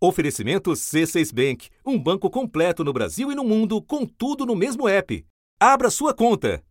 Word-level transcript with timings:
Oferecimento 0.00 0.70
C6 0.70 1.34
Bank, 1.34 1.68
um 1.84 1.98
banco 1.98 2.30
completo 2.30 2.84
no 2.84 2.92
Brasil 2.92 3.32
e 3.32 3.34
no 3.34 3.42
mundo, 3.42 3.82
com 3.82 4.06
tudo 4.06 4.46
no 4.46 4.54
mesmo 4.54 4.88
app. 4.88 5.26
Abra 5.58 5.90
sua 5.90 6.14
conta. 6.14 6.62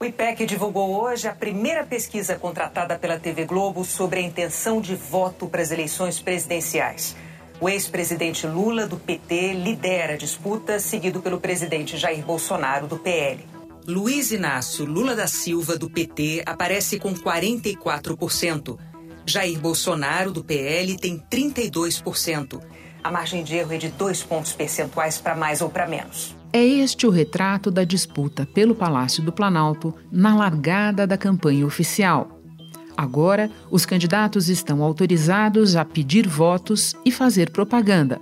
O 0.00 0.06
IPEC 0.06 0.46
divulgou 0.46 1.02
hoje 1.02 1.28
a 1.28 1.34
primeira 1.34 1.84
pesquisa 1.84 2.34
contratada 2.36 2.98
pela 2.98 3.20
TV 3.20 3.44
Globo 3.44 3.84
sobre 3.84 4.20
a 4.20 4.22
intenção 4.22 4.80
de 4.80 4.96
voto 4.96 5.46
para 5.46 5.60
as 5.60 5.70
eleições 5.70 6.18
presidenciais. 6.18 7.14
O 7.60 7.68
ex-presidente 7.68 8.46
Lula, 8.46 8.86
do 8.86 8.96
PT, 8.96 9.52
lidera 9.52 10.14
a 10.14 10.16
disputa, 10.16 10.80
seguido 10.80 11.20
pelo 11.20 11.38
presidente 11.38 11.98
Jair 11.98 12.24
Bolsonaro, 12.24 12.86
do 12.86 12.98
PL. 12.98 13.46
Luiz 13.86 14.32
Inácio 14.32 14.86
Lula 14.86 15.14
da 15.14 15.26
Silva, 15.26 15.76
do 15.76 15.90
PT, 15.90 16.42
aparece 16.46 16.98
com 16.98 17.12
44%. 17.12 18.78
Jair 19.24 19.58
Bolsonaro, 19.58 20.32
do 20.32 20.42
PL, 20.42 20.96
tem 20.96 21.22
32%. 21.30 22.60
A 23.02 23.10
margem 23.10 23.42
de 23.42 23.56
erro 23.56 23.72
é 23.72 23.78
de 23.78 23.88
dois 23.88 24.22
pontos 24.22 24.52
percentuais 24.52 25.18
para 25.18 25.34
mais 25.34 25.60
ou 25.60 25.68
para 25.68 25.86
menos. 25.86 26.36
É 26.52 26.62
este 26.62 27.06
o 27.06 27.10
retrato 27.10 27.70
da 27.70 27.82
disputa 27.82 28.46
pelo 28.46 28.74
Palácio 28.74 29.22
do 29.22 29.32
Planalto 29.32 29.94
na 30.10 30.36
largada 30.36 31.06
da 31.06 31.16
campanha 31.16 31.66
oficial. 31.66 32.38
Agora, 32.96 33.50
os 33.70 33.86
candidatos 33.86 34.48
estão 34.48 34.82
autorizados 34.82 35.76
a 35.76 35.84
pedir 35.84 36.28
votos 36.28 36.94
e 37.04 37.10
fazer 37.10 37.50
propaganda, 37.50 38.20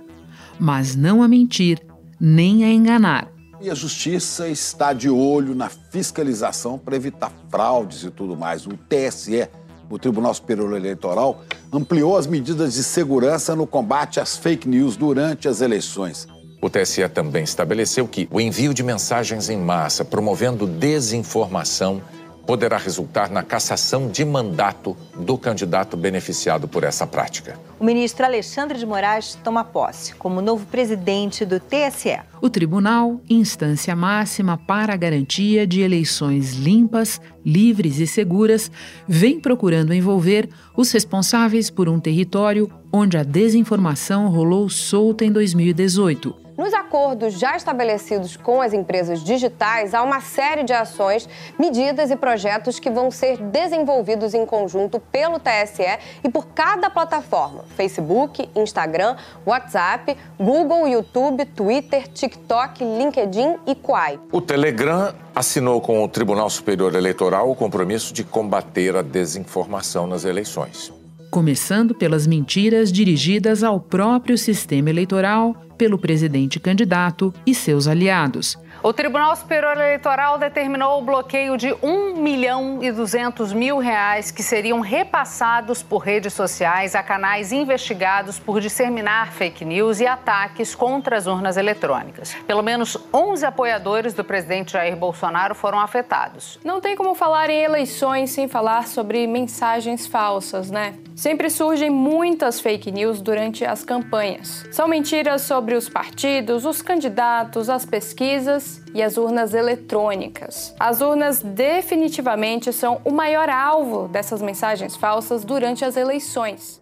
mas 0.57 0.95
não 0.95 1.21
a 1.21 1.27
mentir 1.27 1.79
nem 2.19 2.63
a 2.63 2.71
enganar. 2.71 3.27
E 3.59 3.69
a 3.69 3.75
justiça 3.75 4.47
está 4.47 4.91
de 4.91 5.09
olho 5.09 5.53
na 5.53 5.69
fiscalização 5.69 6.79
para 6.79 6.95
evitar 6.95 7.31
fraudes 7.49 8.03
e 8.03 8.09
tudo 8.09 8.35
mais. 8.35 8.65
O 8.65 8.71
TSE 8.71 9.47
o 9.95 9.99
Tribunal 9.99 10.33
Superior 10.33 10.75
Eleitoral 10.75 11.43
ampliou 11.71 12.17
as 12.17 12.27
medidas 12.27 12.73
de 12.73 12.83
segurança 12.83 13.55
no 13.55 13.67
combate 13.67 14.19
às 14.19 14.37
fake 14.37 14.67
news 14.67 14.95
durante 14.95 15.47
as 15.47 15.61
eleições. 15.61 16.27
O 16.61 16.69
TSE 16.69 17.07
também 17.09 17.43
estabeleceu 17.43 18.07
que 18.07 18.27
o 18.31 18.39
envio 18.39 18.73
de 18.73 18.83
mensagens 18.83 19.49
em 19.49 19.57
massa 19.57 20.05
promovendo 20.05 20.67
desinformação 20.67 22.01
poderá 22.45 22.77
resultar 22.77 23.29
na 23.29 23.43
cassação 23.43 24.09
de 24.09 24.25
mandato 24.25 24.95
do 25.15 25.37
candidato 25.37 25.95
beneficiado 25.95 26.67
por 26.67 26.83
essa 26.83 27.05
prática. 27.05 27.59
O 27.79 27.83
ministro 27.83 28.25
Alexandre 28.25 28.77
de 28.77 28.85
Moraes 28.85 29.37
toma 29.43 29.63
posse 29.63 30.13
como 30.15 30.41
novo 30.41 30.65
presidente 30.65 31.45
do 31.45 31.59
TSE. 31.59 32.19
O 32.41 32.49
tribunal, 32.49 33.21
instância 33.29 33.95
máxima 33.95 34.57
para 34.57 34.93
a 34.93 34.97
garantia 34.97 35.65
de 35.67 35.81
eleições 35.81 36.53
limpas, 36.53 37.21
livres 37.45 37.99
e 37.99 38.07
seguras, 38.07 38.71
vem 39.07 39.39
procurando 39.39 39.93
envolver 39.93 40.49
os 40.75 40.91
responsáveis 40.91 41.69
por 41.69 41.87
um 41.87 41.99
território 41.99 42.69
onde 42.91 43.17
a 43.17 43.23
desinformação 43.23 44.27
rolou 44.27 44.69
solta 44.69 45.23
em 45.23 45.31
2018. 45.31 46.50
Nos 46.61 46.75
acordos 46.75 47.39
já 47.39 47.57
estabelecidos 47.57 48.37
com 48.37 48.61
as 48.61 48.71
empresas 48.71 49.23
digitais, 49.23 49.95
há 49.95 50.03
uma 50.03 50.21
série 50.21 50.61
de 50.61 50.71
ações, 50.71 51.27
medidas 51.57 52.11
e 52.11 52.15
projetos 52.15 52.79
que 52.79 52.87
vão 52.87 53.09
ser 53.09 53.37
desenvolvidos 53.37 54.35
em 54.35 54.45
conjunto 54.45 54.99
pelo 54.99 55.39
TSE 55.39 55.97
e 56.23 56.29
por 56.29 56.49
cada 56.49 56.87
plataforma: 56.87 57.65
Facebook, 57.75 58.47
Instagram, 58.55 59.15
WhatsApp, 59.43 60.15
Google, 60.37 60.87
YouTube, 60.87 61.45
Twitter, 61.45 62.07
TikTok, 62.07 62.83
LinkedIn 62.83 63.57
e 63.65 63.73
Quai. 63.73 64.19
O 64.31 64.39
Telegram 64.39 65.15
assinou 65.33 65.81
com 65.81 66.03
o 66.03 66.07
Tribunal 66.07 66.51
Superior 66.51 66.93
Eleitoral 66.93 67.49
o 67.49 67.55
compromisso 67.55 68.13
de 68.13 68.23
combater 68.23 68.95
a 68.95 69.01
desinformação 69.01 70.05
nas 70.05 70.25
eleições 70.25 71.00
começando 71.31 71.95
pelas 71.95 72.27
mentiras 72.27 72.91
dirigidas 72.91 73.63
ao 73.63 73.79
próprio 73.79 74.37
sistema 74.37 74.89
eleitoral, 74.89 75.55
pelo 75.77 75.97
presidente 75.97 76.59
candidato 76.59 77.33
e 77.47 77.55
seus 77.55 77.87
aliados. 77.87 78.59
O 78.83 78.91
Tribunal 78.91 79.35
Superior 79.35 79.77
Eleitoral 79.77 80.39
determinou 80.39 80.97
o 80.97 81.03
bloqueio 81.03 81.55
de 81.55 81.71
1 81.83 82.15
milhão 82.15 82.79
e 82.81 82.91
200 82.91 83.53
mil 83.53 83.77
reais 83.77 84.31
que 84.31 84.41
seriam 84.41 84.79
repassados 84.79 85.83
por 85.83 85.99
redes 85.99 86.33
sociais 86.33 86.95
a 86.95 87.03
canais 87.03 87.51
investigados 87.51 88.39
por 88.39 88.59
disseminar 88.59 89.33
fake 89.33 89.63
news 89.63 89.99
e 89.99 90.07
ataques 90.07 90.73
contra 90.73 91.15
as 91.15 91.27
urnas 91.27 91.57
eletrônicas. 91.57 92.35
Pelo 92.47 92.63
menos 92.63 92.97
11 93.13 93.45
apoiadores 93.45 94.15
do 94.15 94.23
presidente 94.23 94.71
Jair 94.71 94.95
Bolsonaro 94.95 95.53
foram 95.53 95.79
afetados. 95.79 96.59
Não 96.63 96.81
tem 96.81 96.95
como 96.95 97.13
falar 97.13 97.51
em 97.51 97.61
eleições 97.61 98.31
sem 98.31 98.47
falar 98.47 98.87
sobre 98.87 99.27
mensagens 99.27 100.07
falsas, 100.07 100.71
né? 100.71 100.95
Sempre 101.15 101.51
surgem 101.51 101.91
muitas 101.91 102.59
fake 102.59 102.91
news 102.91 103.21
durante 103.21 103.63
as 103.63 103.83
campanhas. 103.83 104.65
São 104.71 104.87
mentiras 104.87 105.43
sobre 105.43 105.75
os 105.75 105.87
partidos, 105.87 106.65
os 106.65 106.81
candidatos, 106.81 107.69
as 107.69 107.85
pesquisas 107.85 108.70
e 108.93 109.01
as 109.01 109.17
urnas 109.17 109.53
eletrônicas. 109.53 110.75
As 110.79 111.01
urnas 111.01 111.41
definitivamente 111.41 112.71
são 112.71 113.01
o 113.03 113.11
maior 113.11 113.49
alvo 113.49 114.07
dessas 114.07 114.41
mensagens 114.41 114.95
falsas 114.95 115.43
durante 115.43 115.83
as 115.83 115.97
eleições. 115.97 116.81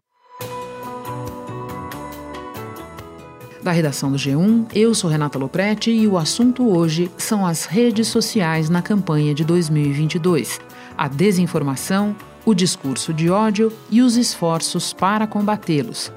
Da 3.61 3.71
redação 3.71 4.11
do 4.11 4.17
G1, 4.17 4.67
eu 4.73 4.95
sou 4.95 5.09
Renata 5.09 5.37
Loprete 5.37 5.91
e 5.91 6.07
o 6.07 6.17
assunto 6.17 6.67
hoje 6.69 7.11
são 7.17 7.45
as 7.45 7.65
redes 7.65 8.07
sociais 8.07 8.69
na 8.69 8.81
campanha 8.81 9.33
de 9.33 9.43
2022. 9.43 10.61
A 10.97 11.07
desinformação, 11.07 12.15
o 12.45 12.53
discurso 12.53 13.13
de 13.13 13.29
ódio 13.29 13.71
e 13.91 14.01
os 14.01 14.15
esforços 14.15 14.93
para 14.93 15.27
combatê-los. 15.27 16.11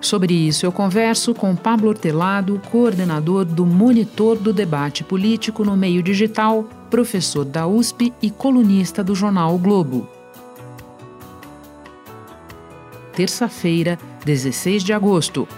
Sobre 0.00 0.32
isso, 0.32 0.64
eu 0.64 0.70
converso 0.70 1.34
com 1.34 1.56
Pablo 1.56 1.88
Hortelado, 1.88 2.60
coordenador 2.70 3.44
do 3.44 3.66
Monitor 3.66 4.36
do 4.36 4.52
Debate 4.52 5.02
Político 5.02 5.64
no 5.64 5.76
Meio 5.76 6.02
Digital, 6.02 6.64
professor 6.88 7.44
da 7.44 7.66
USP 7.66 8.12
e 8.22 8.30
colunista 8.30 9.02
do 9.02 9.14
jornal 9.14 9.54
o 9.54 9.58
Globo. 9.58 10.08
Terça-feira, 13.12 13.98
16 14.24 14.84
de 14.84 14.92
agosto. 14.92 15.48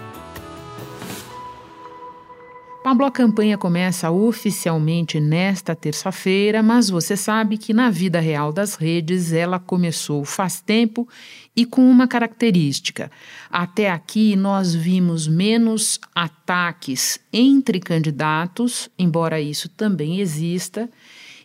A 2.91 3.09
campanha 3.09 3.57
começa 3.57 4.11
oficialmente 4.11 5.17
nesta 5.17 5.73
terça-feira, 5.73 6.61
mas 6.61 6.89
você 6.89 7.15
sabe 7.15 7.57
que 7.57 7.73
na 7.73 7.89
vida 7.89 8.19
real 8.19 8.51
das 8.51 8.75
redes 8.75 9.31
ela 9.31 9.57
começou 9.59 10.25
faz 10.25 10.59
tempo 10.59 11.07
e 11.55 11.65
com 11.65 11.89
uma 11.89 12.05
característica. 12.05 13.09
Até 13.49 13.89
aqui 13.89 14.35
nós 14.35 14.75
vimos 14.75 15.25
menos 15.25 16.01
ataques 16.13 17.17
entre 17.31 17.79
candidatos, 17.79 18.89
embora 18.99 19.39
isso 19.39 19.69
também 19.69 20.19
exista, 20.19 20.89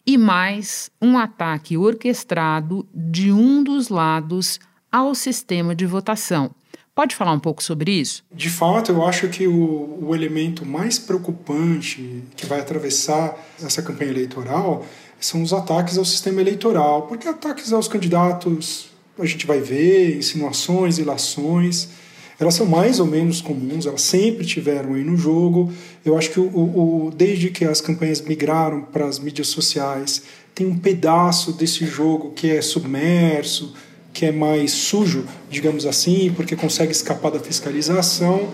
e 0.05 0.19
mais 0.19 0.91
um 1.01 1.17
ataque 1.17 1.77
orquestrado 1.77 2.84
de 2.93 3.31
um 3.31 3.63
dos 3.63 3.89
lados 3.89 4.59
ao 4.91 5.15
sistema 5.15 5.77
de 5.77 5.87
votação. 5.87 6.51
Pode 6.97 7.15
falar 7.15 7.33
um 7.33 7.39
pouco 7.39 7.62
sobre 7.62 7.93
isso? 7.93 8.25
De 8.33 8.49
fato, 8.49 8.91
eu 8.91 9.07
acho 9.07 9.29
que 9.29 9.47
o, 9.47 9.99
o 10.01 10.15
elemento 10.15 10.65
mais 10.65 10.99
preocupante 10.99 12.23
que 12.34 12.47
vai 12.47 12.59
atravessar 12.59 13.37
essa 13.62 13.83
campanha 13.83 14.11
eleitoral 14.11 14.83
são 15.21 15.43
os 15.43 15.53
ataques 15.53 15.99
ao 15.99 16.07
sistema 16.07 16.41
eleitoral, 16.41 17.03
porque 17.03 17.29
ataques 17.29 17.71
aos 17.71 17.87
candidatos 17.87 18.89
a 19.19 19.27
gente 19.27 19.47
vai 19.47 19.61
ver 19.61 20.17
insinuações, 20.17 20.97
ilações. 20.97 21.91
Elas 22.41 22.55
são 22.55 22.65
mais 22.65 22.99
ou 22.99 23.07
menos 23.07 23.43
comuns, 23.43 23.84
elas 23.84 24.01
sempre 24.01 24.47
tiveram 24.47 24.95
aí 24.95 25.05
no 25.05 25.19
jogo. 25.19 25.71
Eu 26.03 26.17
acho 26.17 26.31
que 26.31 26.41
o, 26.41 26.47
o, 26.47 27.13
desde 27.15 27.51
que 27.51 27.67
as 27.67 27.83
campanhas 27.83 28.23
migraram 28.23 28.81
para 28.81 29.05
as 29.05 29.19
mídias 29.19 29.49
sociais, 29.49 30.23
tem 30.55 30.67
um 30.67 30.78
pedaço 30.78 31.53
desse 31.53 31.84
jogo 31.84 32.31
que 32.31 32.51
é 32.51 32.63
submerso, 32.63 33.75
que 34.16 34.25
é 34.25 34.32
mais 34.32 34.72
sujo, 34.72 35.27
digamos 35.50 35.84
assim, 35.84 36.32
porque 36.34 36.56
consegue 36.56 36.91
escapar 36.91 37.31
da 37.31 37.38
fiscalização. 37.38 38.49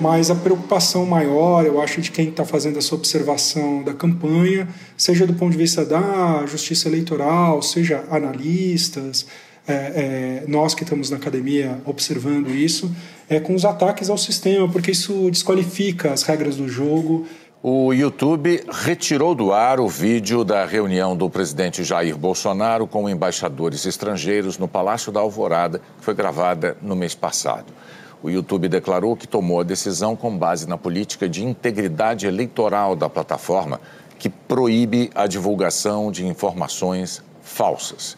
Mas 0.00 0.32
a 0.32 0.34
preocupação 0.34 1.06
maior, 1.06 1.64
eu 1.64 1.80
acho, 1.80 2.00
de 2.00 2.10
quem 2.10 2.28
está 2.28 2.44
fazendo 2.44 2.76
essa 2.76 2.92
observação 2.92 3.84
da 3.84 3.94
campanha, 3.94 4.68
seja 4.96 5.24
do 5.24 5.32
ponto 5.32 5.52
de 5.52 5.58
vista 5.58 5.84
da 5.84 6.44
justiça 6.46 6.88
eleitoral, 6.88 7.62
seja 7.62 8.04
analistas, 8.10 9.26
é, 9.68 9.74
é, 9.74 10.44
nós 10.48 10.74
que 10.74 10.82
estamos 10.82 11.08
na 11.08 11.18
academia 11.18 11.80
observando 11.84 12.50
isso, 12.50 12.90
é 13.28 13.38
com 13.38 13.54
os 13.54 13.64
ataques 13.64 14.10
ao 14.10 14.18
sistema, 14.18 14.68
porque 14.68 14.90
isso 14.90 15.30
desqualifica 15.30 16.12
as 16.12 16.24
regras 16.24 16.56
do 16.56 16.68
jogo. 16.68 17.26
O 17.68 17.92
YouTube 17.92 18.64
retirou 18.70 19.34
do 19.34 19.52
ar 19.52 19.80
o 19.80 19.88
vídeo 19.88 20.44
da 20.44 20.64
reunião 20.64 21.16
do 21.16 21.28
presidente 21.28 21.82
Jair 21.82 22.16
Bolsonaro 22.16 22.86
com 22.86 23.08
embaixadores 23.08 23.84
estrangeiros 23.84 24.56
no 24.56 24.68
Palácio 24.68 25.10
da 25.10 25.18
Alvorada, 25.18 25.80
que 25.98 26.04
foi 26.04 26.14
gravada 26.14 26.76
no 26.80 26.94
mês 26.94 27.16
passado. 27.16 27.72
O 28.22 28.30
YouTube 28.30 28.68
declarou 28.68 29.16
que 29.16 29.26
tomou 29.26 29.58
a 29.58 29.64
decisão 29.64 30.14
com 30.14 30.38
base 30.38 30.68
na 30.68 30.78
política 30.78 31.28
de 31.28 31.44
integridade 31.44 32.24
eleitoral 32.28 32.94
da 32.94 33.10
plataforma, 33.10 33.80
que 34.16 34.28
proíbe 34.28 35.10
a 35.12 35.26
divulgação 35.26 36.12
de 36.12 36.24
informações 36.24 37.20
falsas. 37.42 38.16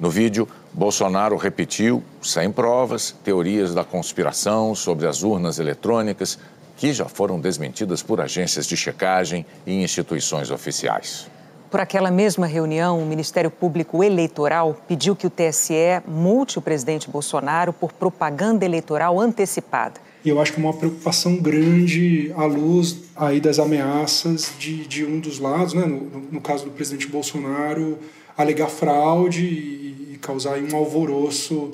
No 0.00 0.10
vídeo, 0.10 0.48
Bolsonaro 0.72 1.36
repetiu, 1.36 2.02
sem 2.20 2.50
provas, 2.50 3.14
teorias 3.22 3.72
da 3.72 3.84
conspiração 3.84 4.74
sobre 4.74 5.06
as 5.06 5.22
urnas 5.22 5.60
eletrônicas, 5.60 6.40
que 6.80 6.94
já 6.94 7.04
foram 7.04 7.38
desmentidas 7.38 8.02
por 8.02 8.22
agências 8.22 8.66
de 8.66 8.74
checagem 8.74 9.44
e 9.66 9.82
instituições 9.82 10.50
oficiais. 10.50 11.26
Por 11.70 11.78
aquela 11.78 12.10
mesma 12.10 12.46
reunião, 12.46 12.98
o 12.98 13.04
Ministério 13.04 13.50
Público 13.50 14.02
Eleitoral 14.02 14.74
pediu 14.88 15.14
que 15.14 15.26
o 15.26 15.30
TSE 15.30 16.00
multe 16.08 16.58
o 16.58 16.62
presidente 16.62 17.10
Bolsonaro 17.10 17.70
por 17.70 17.92
propaganda 17.92 18.64
eleitoral 18.64 19.20
antecipada. 19.20 20.00
E 20.24 20.30
eu 20.30 20.40
acho 20.40 20.54
que 20.54 20.58
é 20.58 20.64
uma 20.64 20.72
preocupação 20.72 21.36
grande 21.36 22.32
à 22.34 22.46
luz 22.46 22.96
aí 23.14 23.42
das 23.42 23.58
ameaças 23.58 24.50
de, 24.58 24.86
de 24.86 25.04
um 25.04 25.20
dos 25.20 25.38
lados, 25.38 25.74
né? 25.74 25.84
no, 25.84 26.00
no 26.32 26.40
caso 26.40 26.64
do 26.64 26.70
presidente 26.70 27.06
Bolsonaro, 27.06 27.98
alegar 28.38 28.70
fraude 28.70 29.44
e, 29.44 30.14
e 30.14 30.18
causar 30.18 30.58
um 30.58 30.74
alvoroço 30.74 31.72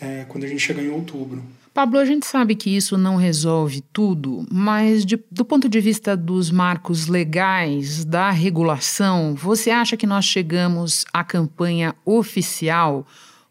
é, 0.00 0.24
quando 0.28 0.42
a 0.42 0.48
gente 0.48 0.60
chegar 0.60 0.82
em 0.82 0.90
outubro. 0.90 1.44
Pablo, 1.78 2.00
a 2.00 2.04
gente 2.04 2.26
sabe 2.26 2.56
que 2.56 2.76
isso 2.76 2.98
não 2.98 3.14
resolve 3.14 3.84
tudo, 3.92 4.44
mas 4.50 5.06
de, 5.06 5.16
do 5.30 5.44
ponto 5.44 5.68
de 5.68 5.80
vista 5.80 6.16
dos 6.16 6.50
marcos 6.50 7.06
legais, 7.06 8.04
da 8.04 8.32
regulação, 8.32 9.32
você 9.36 9.70
acha 9.70 9.96
que 9.96 10.04
nós 10.04 10.24
chegamos 10.24 11.04
à 11.12 11.22
campanha 11.22 11.94
oficial 12.04 13.06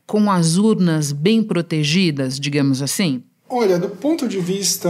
com 0.06 0.29
as 0.29 0.57
urnas 0.57 1.13
bem 1.13 1.41
protegidas, 1.41 2.38
digamos 2.38 2.81
assim? 2.81 3.24
Olha, 3.47 3.79
do 3.79 3.88
ponto 3.88 4.27
de 4.27 4.39
vista 4.39 4.89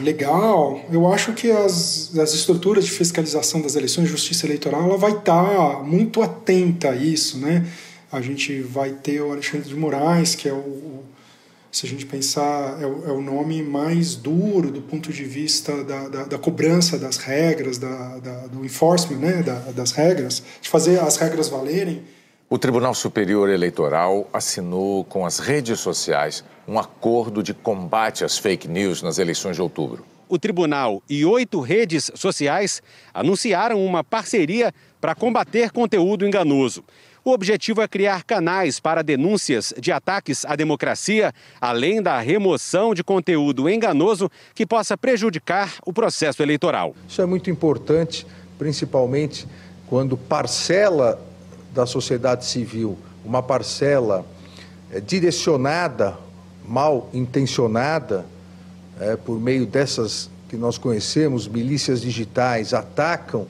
legal, 0.00 0.80
eu 0.90 1.12
acho 1.12 1.34
que 1.34 1.50
as, 1.50 2.16
as 2.18 2.32
estruturas 2.32 2.86
de 2.86 2.90
fiscalização 2.90 3.60
das 3.60 3.76
eleições, 3.76 4.08
justiça 4.08 4.46
eleitoral, 4.46 4.84
ela 4.84 4.96
vai 4.96 5.12
estar 5.12 5.84
muito 5.84 6.22
atenta 6.22 6.92
a 6.92 6.96
isso, 6.96 7.36
né? 7.36 7.66
A 8.10 8.22
gente 8.22 8.62
vai 8.62 8.92
ter 8.92 9.20
o 9.20 9.30
Alexandre 9.30 9.68
de 9.68 9.76
Moraes, 9.76 10.34
que 10.34 10.48
é 10.48 10.54
o, 10.54 11.04
se 11.78 11.86
a 11.86 11.88
gente 11.88 12.06
pensar, 12.06 12.76
é 12.82 12.86
o, 12.86 13.08
é 13.08 13.12
o 13.12 13.20
nome 13.20 13.62
mais 13.62 14.16
duro 14.16 14.72
do 14.72 14.82
ponto 14.82 15.12
de 15.12 15.22
vista 15.22 15.84
da, 15.84 16.08
da, 16.08 16.24
da 16.24 16.36
cobrança 16.38 16.98
das 16.98 17.18
regras, 17.18 17.78
da, 17.78 18.18
da, 18.18 18.46
do 18.48 18.64
enforcement 18.64 19.18
né, 19.18 19.44
das 19.72 19.92
regras, 19.92 20.42
de 20.60 20.68
fazer 20.68 20.98
as 20.98 21.16
regras 21.16 21.48
valerem. 21.48 22.02
O 22.50 22.58
Tribunal 22.58 22.94
Superior 22.94 23.48
Eleitoral 23.48 24.28
assinou 24.32 25.04
com 25.04 25.24
as 25.24 25.38
redes 25.38 25.78
sociais 25.78 26.42
um 26.66 26.80
acordo 26.80 27.44
de 27.44 27.54
combate 27.54 28.24
às 28.24 28.36
fake 28.36 28.66
news 28.66 29.00
nas 29.00 29.18
eleições 29.18 29.54
de 29.54 29.62
outubro. 29.62 30.04
O 30.28 30.36
tribunal 30.36 31.00
e 31.08 31.24
oito 31.24 31.60
redes 31.60 32.10
sociais 32.16 32.82
anunciaram 33.14 33.84
uma 33.86 34.02
parceria 34.02 34.74
para 35.00 35.14
combater 35.14 35.70
conteúdo 35.70 36.26
enganoso. 36.26 36.82
O 37.28 37.32
objetivo 37.32 37.82
é 37.82 37.86
criar 37.86 38.24
canais 38.24 38.80
para 38.80 39.02
denúncias 39.02 39.74
de 39.78 39.92
ataques 39.92 40.46
à 40.46 40.56
democracia, 40.56 41.30
além 41.60 42.00
da 42.00 42.18
remoção 42.20 42.94
de 42.94 43.04
conteúdo 43.04 43.68
enganoso 43.68 44.30
que 44.54 44.64
possa 44.64 44.96
prejudicar 44.96 45.74
o 45.84 45.92
processo 45.92 46.42
eleitoral. 46.42 46.94
Isso 47.06 47.20
é 47.20 47.26
muito 47.26 47.50
importante, 47.50 48.26
principalmente 48.58 49.46
quando 49.86 50.16
parcela 50.16 51.20
da 51.70 51.84
sociedade 51.84 52.46
civil, 52.46 52.96
uma 53.22 53.42
parcela 53.42 54.24
é, 54.90 54.98
direcionada, 54.98 56.16
mal 56.66 57.10
intencionada, 57.12 58.24
é, 58.98 59.16
por 59.16 59.38
meio 59.38 59.66
dessas 59.66 60.30
que 60.48 60.56
nós 60.56 60.78
conhecemos, 60.78 61.46
milícias 61.46 62.00
digitais, 62.00 62.72
atacam 62.72 63.46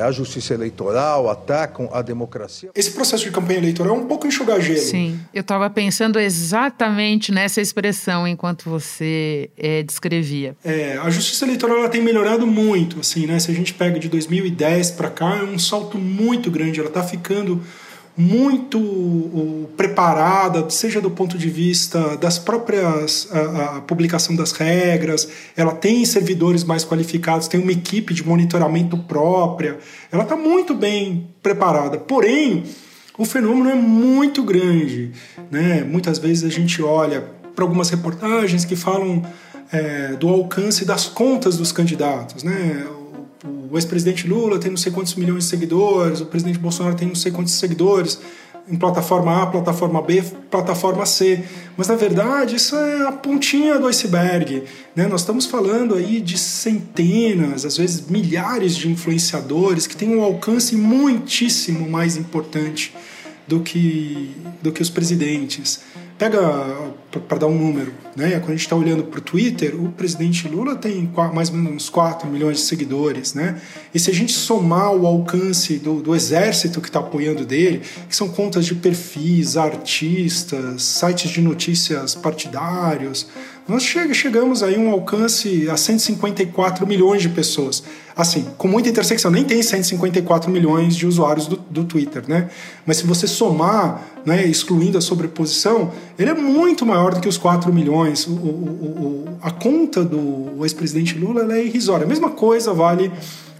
a 0.00 0.10
justiça 0.10 0.54
eleitoral, 0.54 1.28
atacam 1.28 1.90
a 1.92 2.00
democracia. 2.00 2.70
Esse 2.74 2.92
processo 2.92 3.24
de 3.24 3.30
campanha 3.30 3.58
eleitoral 3.58 3.96
é 3.96 3.98
um 3.98 4.06
pouco 4.06 4.26
enxugar 4.26 4.60
gelo. 4.60 4.78
Sim, 4.78 5.20
eu 5.34 5.42
estava 5.42 5.68
pensando 5.68 6.18
exatamente 6.18 7.32
nessa 7.32 7.60
expressão 7.60 8.26
enquanto 8.26 8.68
você 8.70 9.50
é, 9.56 9.82
descrevia. 9.82 10.56
É, 10.64 10.96
a 10.96 11.10
justiça 11.10 11.44
eleitoral 11.44 11.78
ela 11.78 11.88
tem 11.88 12.02
melhorado 12.02 12.46
muito, 12.46 13.00
assim, 13.00 13.26
né? 13.26 13.38
Se 13.38 13.50
a 13.50 13.54
gente 13.54 13.74
pega 13.74 13.98
de 13.98 14.08
2010 14.08 14.92
para 14.92 15.10
cá, 15.10 15.38
é 15.38 15.42
um 15.42 15.58
salto 15.58 15.98
muito 15.98 16.50
grande. 16.50 16.80
Ela 16.80 16.88
está 16.88 17.02
ficando 17.02 17.62
muito 18.16 19.68
preparada, 19.76 20.68
seja 20.68 21.00
do 21.00 21.10
ponto 21.10 21.38
de 21.38 21.48
vista 21.48 22.16
das 22.16 22.38
próprias 22.38 23.28
a, 23.30 23.76
a, 23.76 23.80
publicação 23.80 24.36
das 24.36 24.52
regras, 24.52 25.28
ela 25.56 25.72
tem 25.72 26.04
servidores 26.04 26.62
mais 26.62 26.84
qualificados, 26.84 27.48
tem 27.48 27.60
uma 27.60 27.72
equipe 27.72 28.12
de 28.12 28.26
monitoramento 28.26 28.98
própria, 28.98 29.78
ela 30.10 30.24
está 30.24 30.36
muito 30.36 30.74
bem 30.74 31.28
preparada. 31.42 31.98
Porém, 31.98 32.64
o 33.16 33.24
fenômeno 33.24 33.70
é 33.70 33.74
muito 33.74 34.42
grande, 34.42 35.12
né? 35.50 35.82
Muitas 35.82 36.18
vezes 36.18 36.44
a 36.44 36.50
gente 36.50 36.82
olha 36.82 37.24
para 37.54 37.64
algumas 37.64 37.88
reportagens 37.90 38.64
que 38.64 38.76
falam 38.76 39.22
é, 39.70 40.08
do 40.14 40.28
alcance 40.28 40.84
das 40.84 41.06
contas 41.06 41.56
dos 41.56 41.72
candidatos, 41.72 42.42
né? 42.42 42.86
O 43.44 43.76
ex-presidente 43.76 44.26
Lula 44.26 44.58
tem 44.58 44.70
não 44.70 44.76
sei 44.76 44.92
quantos 44.92 45.14
milhões 45.14 45.44
de 45.44 45.50
seguidores, 45.50 46.20
o 46.20 46.26
presidente 46.26 46.58
Bolsonaro 46.58 46.94
tem 46.94 47.08
não 47.08 47.14
sei 47.14 47.32
quantos 47.32 47.54
seguidores 47.54 48.20
em 48.68 48.76
plataforma 48.76 49.42
A, 49.42 49.46
plataforma 49.46 50.00
B, 50.00 50.22
plataforma 50.50 51.04
C. 51.04 51.42
Mas 51.76 51.88
na 51.88 51.96
verdade 51.96 52.56
isso 52.56 52.76
é 52.76 53.06
a 53.08 53.12
pontinha 53.12 53.78
do 53.78 53.88
iceberg. 53.88 54.62
Né? 54.94 55.06
Nós 55.08 55.22
estamos 55.22 55.46
falando 55.46 55.94
aí 55.94 56.20
de 56.20 56.38
centenas, 56.38 57.64
às 57.64 57.76
vezes 57.76 58.06
milhares 58.08 58.76
de 58.76 58.88
influenciadores 58.88 59.86
que 59.86 59.96
têm 59.96 60.16
um 60.16 60.22
alcance 60.22 60.76
muitíssimo 60.76 61.90
mais 61.90 62.16
importante 62.16 62.94
do 63.52 63.60
que, 63.60 64.34
do 64.62 64.72
que 64.72 64.80
os 64.80 64.88
presidentes. 64.88 65.80
Pega, 66.18 66.40
para 67.28 67.38
dar 67.38 67.46
um 67.48 67.58
número, 67.58 67.92
né? 68.16 68.30
quando 68.38 68.50
a 68.50 68.52
gente 68.52 68.60
está 68.60 68.76
olhando 68.76 69.04
para 69.04 69.18
o 69.18 69.22
Twitter, 69.22 69.74
o 69.74 69.90
presidente 69.92 70.48
Lula 70.48 70.76
tem 70.76 71.10
mais 71.34 71.50
ou 71.50 71.56
menos 71.56 71.90
4 71.90 72.30
milhões 72.30 72.58
de 72.58 72.62
seguidores. 72.62 73.34
Né? 73.34 73.60
E 73.92 73.98
se 73.98 74.10
a 74.10 74.14
gente 74.14 74.32
somar 74.32 74.94
o 74.94 75.06
alcance 75.06 75.78
do, 75.78 76.00
do 76.00 76.14
exército 76.14 76.80
que 76.80 76.88
está 76.88 77.00
apoiando 77.00 77.44
dele, 77.44 77.82
que 78.08 78.16
são 78.16 78.28
contas 78.28 78.64
de 78.64 78.74
perfis, 78.74 79.56
artistas, 79.56 80.82
sites 80.82 81.30
de 81.30 81.42
notícias 81.42 82.14
partidários, 82.14 83.26
nós 83.68 83.84
chegamos 83.84 84.62
aí 84.62 84.74
a 84.74 84.78
um 84.78 84.90
alcance 84.90 85.68
a 85.70 85.76
154 85.76 86.86
milhões 86.86 87.22
de 87.22 87.28
pessoas. 87.28 87.82
Assim, 88.14 88.46
com 88.58 88.68
muita 88.68 88.88
intersecção, 88.88 89.30
nem 89.30 89.44
tem 89.44 89.62
154 89.62 90.50
milhões 90.50 90.96
de 90.96 91.06
usuários 91.06 91.46
do, 91.46 91.56
do 91.56 91.84
Twitter, 91.84 92.24
né? 92.26 92.50
Mas 92.84 92.98
se 92.98 93.06
você 93.06 93.26
somar, 93.26 94.02
né, 94.26 94.44
excluindo 94.44 94.98
a 94.98 95.00
sobreposição, 95.00 95.92
ele 96.18 96.30
é 96.30 96.34
muito 96.34 96.84
maior 96.84 97.14
do 97.14 97.20
que 97.20 97.28
os 97.28 97.38
4 97.38 97.72
milhões. 97.72 98.26
O, 98.26 98.32
o, 98.32 98.34
o, 98.34 99.38
a 99.40 99.50
conta 99.50 100.04
do 100.04 100.62
ex-presidente 100.62 101.16
Lula 101.16 101.54
é 101.54 101.64
irrisória. 101.64 102.04
A 102.04 102.08
mesma 102.08 102.30
coisa 102.30 102.74
vale 102.74 103.10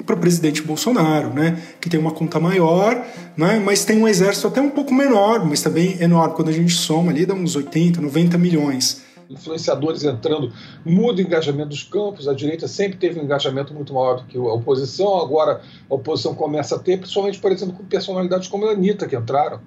para 0.04 0.16
o 0.16 0.18
presidente 0.18 0.62
Bolsonaro, 0.62 1.32
né? 1.32 1.62
que 1.80 1.88
tem 1.88 1.99
uma 1.99 2.11
conta 2.11 2.40
maior, 2.40 3.06
né? 3.37 3.62
mas 3.64 3.85
tem 3.85 3.99
um 3.99 4.09
exército 4.09 4.49
até 4.49 4.61
um 4.61 4.71
pouco 4.71 4.92
menor, 4.92 5.47
mas 5.47 5.62
também 5.62 5.97
enorme. 6.00 6.35
Quando 6.35 6.49
a 6.49 6.52
gente 6.52 6.75
soma 6.75 7.12
ali, 7.12 7.25
dá 7.25 7.35
uns 7.35 7.54
80, 7.54 8.00
90 8.00 8.37
milhões 8.37 9.01
influenciadores 9.32 10.04
entrando, 10.04 10.52
muda 10.84 11.20
o 11.20 11.24
engajamento 11.24 11.70
dos 11.70 11.82
campos. 11.82 12.28
A 12.28 12.34
direita 12.34 12.68
sempre 12.68 12.98
teve 12.98 13.18
um 13.18 13.24
engajamento 13.24 13.74
muito 13.74 13.92
maior 13.92 14.18
do 14.18 14.24
que 14.24 14.36
a 14.36 14.52
oposição, 14.52 15.18
agora 15.20 15.60
a 15.88 15.94
oposição 15.94 16.34
começa 16.34 16.76
a 16.76 16.78
ter, 16.78 16.98
principalmente, 16.98 17.38
por 17.38 17.50
exemplo, 17.50 17.74
com 17.74 17.84
personalidades 17.84 18.48
como 18.48 18.66
a 18.66 18.72
Anitta, 18.72 19.06
que 19.06 19.16
entraram 19.16 19.60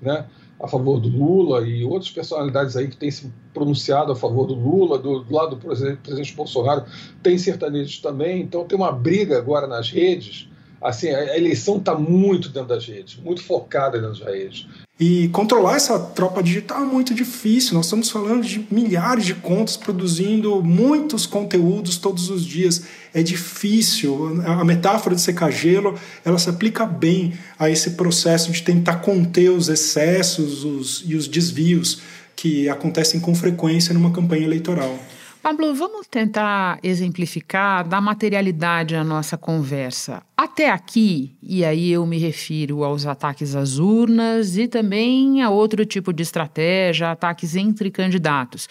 né, 0.00 0.26
a 0.60 0.68
favor 0.68 1.00
do 1.00 1.08
Lula, 1.08 1.66
e 1.66 1.84
outras 1.84 2.10
personalidades 2.10 2.76
aí 2.76 2.88
que 2.88 2.96
têm 2.96 3.10
se 3.10 3.32
pronunciado 3.54 4.12
a 4.12 4.16
favor 4.16 4.46
do 4.46 4.54
Lula, 4.54 4.98
do, 4.98 5.20
do 5.20 5.34
lado 5.34 5.56
do 5.56 5.56
presidente, 5.56 5.98
presidente 5.98 6.34
Bolsonaro, 6.34 6.84
tem 7.22 7.38
sertanejos 7.38 7.98
também. 7.98 8.42
Então 8.42 8.64
tem 8.64 8.76
uma 8.76 8.92
briga 8.92 9.38
agora 9.38 9.66
nas 9.66 9.90
redes. 9.90 10.48
Assim, 10.82 11.08
a 11.08 11.36
eleição 11.36 11.76
está 11.76 11.94
muito 11.94 12.48
dentro 12.48 12.68
das 12.68 12.84
redes, 12.86 13.16
muito 13.16 13.42
focada 13.42 14.00
dentro 14.00 14.18
das 14.18 14.34
redes. 14.34 14.66
E 15.00 15.28
controlar 15.28 15.76
essa 15.76 15.98
tropa 15.98 16.42
digital 16.42 16.82
é 16.82 16.86
muito 16.86 17.14
difícil. 17.14 17.74
Nós 17.74 17.86
estamos 17.86 18.10
falando 18.10 18.44
de 18.44 18.66
milhares 18.70 19.24
de 19.24 19.34
contas 19.34 19.76
produzindo 19.76 20.62
muitos 20.62 21.26
conteúdos 21.26 21.96
todos 21.96 22.30
os 22.30 22.44
dias. 22.44 22.84
É 23.12 23.22
difícil. 23.22 24.42
A 24.44 24.64
metáfora 24.64 25.16
de 25.16 25.20
secar 25.20 25.50
gelo, 25.50 25.98
ela 26.24 26.38
se 26.38 26.48
aplica 26.48 26.86
bem 26.86 27.32
a 27.58 27.68
esse 27.68 27.90
processo 27.92 28.52
de 28.52 28.62
tentar 28.62 28.96
conter 28.96 29.50
os 29.50 29.68
excessos 29.68 30.64
os, 30.64 31.02
e 31.04 31.16
os 31.16 31.26
desvios 31.26 32.00
que 32.36 32.68
acontecem 32.68 33.18
com 33.18 33.34
frequência 33.34 33.92
numa 33.94 34.12
campanha 34.12 34.44
eleitoral. 34.44 34.96
Pablo, 35.42 35.74
vamos 35.74 36.06
tentar 36.06 36.78
exemplificar, 36.84 37.84
dar 37.84 38.00
materialidade 38.00 38.94
à 38.94 39.02
nossa 39.02 39.36
conversa. 39.36 40.22
Até 40.36 40.70
aqui, 40.70 41.36
e 41.42 41.64
aí 41.64 41.90
eu 41.90 42.06
me 42.06 42.16
refiro 42.16 42.84
aos 42.84 43.06
ataques 43.06 43.56
às 43.56 43.76
urnas 43.76 44.56
e 44.56 44.68
também 44.68 45.42
a 45.42 45.50
outro 45.50 45.84
tipo 45.84 46.12
de 46.12 46.22
estratégia, 46.22 47.10
ataques 47.10 47.56
entre 47.56 47.90
candidatos. 47.90 48.68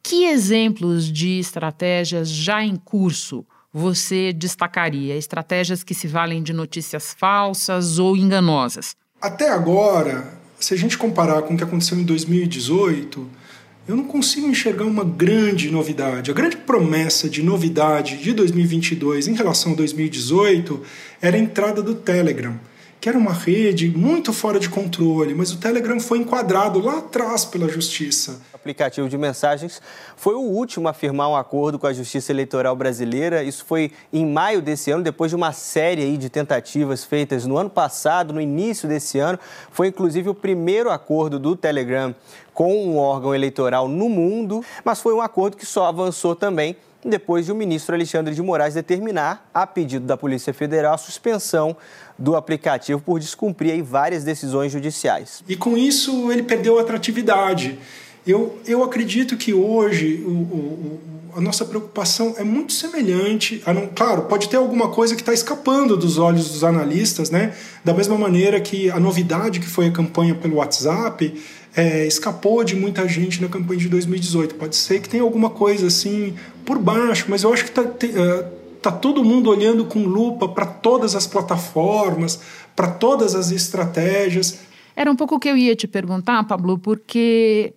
Que 0.00 0.26
exemplos 0.26 1.12
de 1.12 1.40
estratégias 1.40 2.30
já 2.30 2.62
em 2.62 2.76
curso 2.76 3.44
você 3.72 4.32
destacaria? 4.32 5.16
Estratégias 5.16 5.82
que 5.82 5.94
se 5.94 6.06
valem 6.06 6.44
de 6.44 6.52
notícias 6.52 7.12
falsas 7.18 7.98
ou 7.98 8.16
enganosas? 8.16 8.94
Até 9.20 9.50
agora, 9.50 10.32
se 10.60 10.74
a 10.74 10.76
gente 10.76 10.96
comparar 10.96 11.42
com 11.42 11.54
o 11.54 11.56
que 11.56 11.64
aconteceu 11.64 11.98
em 11.98 12.04
2018, 12.04 13.28
eu 13.86 13.96
não 13.96 14.04
consigo 14.04 14.46
enxergar 14.46 14.84
uma 14.84 15.04
grande 15.04 15.70
novidade. 15.70 16.30
A 16.30 16.34
grande 16.34 16.56
promessa 16.56 17.28
de 17.28 17.42
novidade 17.42 18.16
de 18.16 18.32
2022 18.32 19.28
em 19.28 19.34
relação 19.34 19.72
a 19.72 19.74
2018 19.76 20.82
era 21.20 21.36
a 21.36 21.40
entrada 21.40 21.82
do 21.82 21.94
Telegram 21.94 22.58
que 23.04 23.08
era 23.10 23.18
uma 23.18 23.34
rede 23.34 23.90
muito 23.90 24.32
fora 24.32 24.58
de 24.58 24.70
controle, 24.70 25.34
mas 25.34 25.52
o 25.52 25.58
Telegram 25.58 26.00
foi 26.00 26.20
enquadrado 26.20 26.80
lá 26.80 27.00
atrás 27.00 27.44
pela 27.44 27.68
Justiça. 27.68 28.40
O 28.50 28.56
aplicativo 28.56 29.10
de 29.10 29.18
mensagens 29.18 29.82
foi 30.16 30.34
o 30.34 30.40
último 30.40 30.88
a 30.88 30.94
firmar 30.94 31.28
um 31.28 31.36
acordo 31.36 31.78
com 31.78 31.86
a 31.86 31.92
Justiça 31.92 32.32
Eleitoral 32.32 32.74
Brasileira. 32.74 33.44
Isso 33.44 33.62
foi 33.66 33.92
em 34.10 34.24
maio 34.24 34.62
desse 34.62 34.90
ano, 34.90 35.02
depois 35.02 35.30
de 35.30 35.36
uma 35.36 35.52
série 35.52 36.16
de 36.16 36.30
tentativas 36.30 37.04
feitas 37.04 37.44
no 37.44 37.58
ano 37.58 37.68
passado, 37.68 38.32
no 38.32 38.40
início 38.40 38.88
desse 38.88 39.18
ano. 39.18 39.38
Foi 39.70 39.88
inclusive 39.88 40.30
o 40.30 40.34
primeiro 40.34 40.90
acordo 40.90 41.38
do 41.38 41.54
Telegram 41.54 42.14
com 42.54 42.74
um 42.74 42.96
órgão 42.96 43.34
eleitoral 43.34 43.88
no 43.88 44.08
mundo, 44.08 44.64
mas 44.84 45.00
foi 45.00 45.12
um 45.12 45.20
acordo 45.20 45.56
que 45.56 45.66
só 45.66 45.86
avançou 45.86 46.34
também 46.34 46.76
depois 47.04 47.44
de 47.44 47.52
o 47.52 47.54
ministro 47.54 47.94
Alexandre 47.94 48.34
de 48.34 48.40
Moraes 48.40 48.74
determinar, 48.74 49.48
a 49.52 49.66
pedido 49.66 50.06
da 50.06 50.16
Polícia 50.16 50.54
Federal, 50.54 50.94
a 50.94 50.98
suspensão 50.98 51.76
do 52.18 52.34
aplicativo 52.34 53.00
por 53.00 53.20
descumprir 53.20 53.82
várias 53.84 54.24
decisões 54.24 54.72
judiciais. 54.72 55.44
E 55.46 55.54
com 55.54 55.76
isso 55.76 56.32
ele 56.32 56.42
perdeu 56.42 56.78
atratividade. 56.78 57.78
Eu, 58.26 58.58
eu 58.66 58.82
acredito 58.82 59.36
que 59.36 59.52
hoje 59.52 60.24
o, 60.26 60.30
o, 60.30 61.00
a 61.36 61.40
nossa 61.42 61.64
preocupação 61.64 62.34
é 62.38 62.44
muito 62.44 62.72
semelhante. 62.72 63.62
A 63.66 63.74
não, 63.74 63.88
claro, 63.88 64.22
pode 64.22 64.48
ter 64.48 64.56
alguma 64.56 64.88
coisa 64.88 65.14
que 65.14 65.20
está 65.20 65.34
escapando 65.34 65.94
dos 65.94 66.16
olhos 66.16 66.50
dos 66.50 66.64
analistas, 66.64 67.28
né? 67.28 67.54
Da 67.84 67.92
mesma 67.92 68.16
maneira 68.16 68.58
que 68.60 68.90
a 68.90 68.98
novidade 68.98 69.60
que 69.60 69.66
foi 69.66 69.88
a 69.88 69.90
campanha 69.90 70.34
pelo 70.34 70.56
WhatsApp 70.56 71.34
é, 71.76 72.06
escapou 72.06 72.62
de 72.62 72.76
muita 72.76 73.06
gente 73.08 73.42
na 73.42 73.48
campanha 73.48 73.80
de 73.80 73.88
2018. 73.88 74.54
Pode 74.54 74.76
ser 74.76 75.00
que 75.00 75.08
tenha 75.08 75.22
alguma 75.22 75.50
coisa 75.50 75.88
assim 75.88 76.34
por 76.64 76.78
baixo, 76.78 77.26
mas 77.28 77.42
eu 77.42 77.52
acho 77.52 77.64
que 77.64 77.70
está 77.70 77.84
tá 78.80 78.92
todo 78.92 79.24
mundo 79.24 79.50
olhando 79.50 79.84
com 79.84 80.04
lupa 80.04 80.48
para 80.48 80.66
todas 80.66 81.14
as 81.14 81.26
plataformas, 81.26 82.40
para 82.76 82.88
todas 82.88 83.34
as 83.34 83.50
estratégias. 83.50 84.60
Era 84.94 85.10
um 85.10 85.16
pouco 85.16 85.36
o 85.36 85.40
que 85.40 85.48
eu 85.48 85.56
ia 85.56 85.74
te 85.74 85.88
perguntar, 85.88 86.44
Pablo, 86.44 86.78
porque 86.78 87.74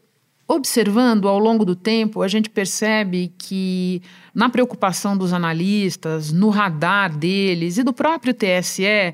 observando 0.47 1.27
ao 1.27 1.39
longo 1.39 1.65
do 1.65 1.75
tempo, 1.75 2.21
a 2.21 2.27
gente 2.27 2.49
percebe 2.49 3.33
que 3.37 4.01
na 4.33 4.49
preocupação 4.49 5.17
dos 5.17 5.33
analistas, 5.33 6.31
no 6.31 6.49
radar 6.49 7.15
deles 7.15 7.77
e 7.77 7.83
do 7.83 7.91
próprio 7.91 8.33
TSE, 8.33 9.13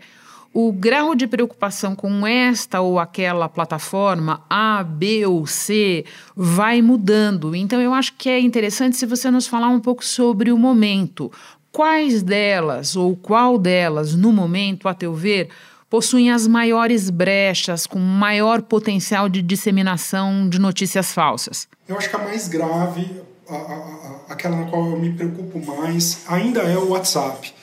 o 0.54 0.72
grau 0.72 1.16
de 1.16 1.26
preocupação 1.26 1.96
com 1.96 2.28
esta 2.28 2.80
ou 2.80 3.00
aquela 3.00 3.50
plataforma, 3.50 4.46
A, 4.48 4.84
B 4.84 5.26
ou 5.26 5.48
C, 5.48 6.06
vai 6.36 6.80
mudando. 6.80 7.56
Então, 7.56 7.82
eu 7.82 7.92
acho 7.92 8.14
que 8.14 8.30
é 8.30 8.40
interessante 8.40 8.96
se 8.96 9.06
você 9.08 9.32
nos 9.32 9.48
falar 9.48 9.70
um 9.70 9.80
pouco 9.80 10.06
sobre 10.06 10.52
o 10.52 10.58
momento. 10.58 11.32
Quais 11.72 12.22
delas 12.22 12.96
ou 12.96 13.16
qual 13.16 13.58
delas, 13.58 14.14
no 14.14 14.32
momento, 14.32 14.88
a 14.88 14.94
teu 14.94 15.16
ver, 15.16 15.50
possuem 15.90 16.32
as 16.32 16.46
maiores 16.46 17.10
brechas, 17.10 17.88
com 17.88 17.98
maior 17.98 18.62
potencial 18.62 19.28
de 19.28 19.42
disseminação 19.42 20.48
de 20.48 20.60
notícias 20.60 21.12
falsas? 21.12 21.68
Eu 21.88 21.98
acho 21.98 22.12
que 22.12 22.16
a 22.16 22.20
mais 22.20 22.48
grave, 22.48 23.22
a, 23.50 23.56
a, 23.56 24.22
aquela 24.30 24.58
na 24.58 24.70
qual 24.70 24.92
eu 24.92 25.00
me 25.00 25.14
preocupo 25.14 25.66
mais, 25.66 26.24
ainda 26.28 26.62
é 26.62 26.78
o 26.78 26.90
WhatsApp. 26.90 27.54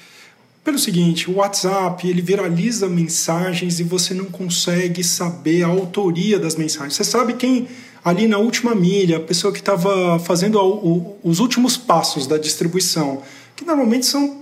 Pelo 0.63 0.79
seguinte, 0.79 1.31
o 1.31 1.37
WhatsApp 1.37 2.07
ele 2.07 2.21
viraliza 2.21 2.89
mensagens 2.89 3.81
e 3.81 3.83
você 3.83 4.13
não 4.13 4.27
consegue 4.27 5.03
saber 5.03 5.63
a 5.63 5.69
autoria 5.69 6.39
das 6.39 6.55
mensagens. 6.55 6.95
Você 6.95 7.05
sabe 7.05 7.33
quem 7.35 7.67
ali 8.05 8.27
na 8.27 8.39
última 8.39 8.75
milha, 8.75 9.17
a 9.17 9.21
pessoa 9.21 9.53
que 9.53 9.59
estava 9.59 10.19
fazendo 10.19 10.59
os 11.23 11.39
últimos 11.39 11.77
passos 11.77 12.27
da 12.27 12.39
distribuição 12.39 13.23
que 13.57 13.65
normalmente 13.65 14.07
são 14.07 14.41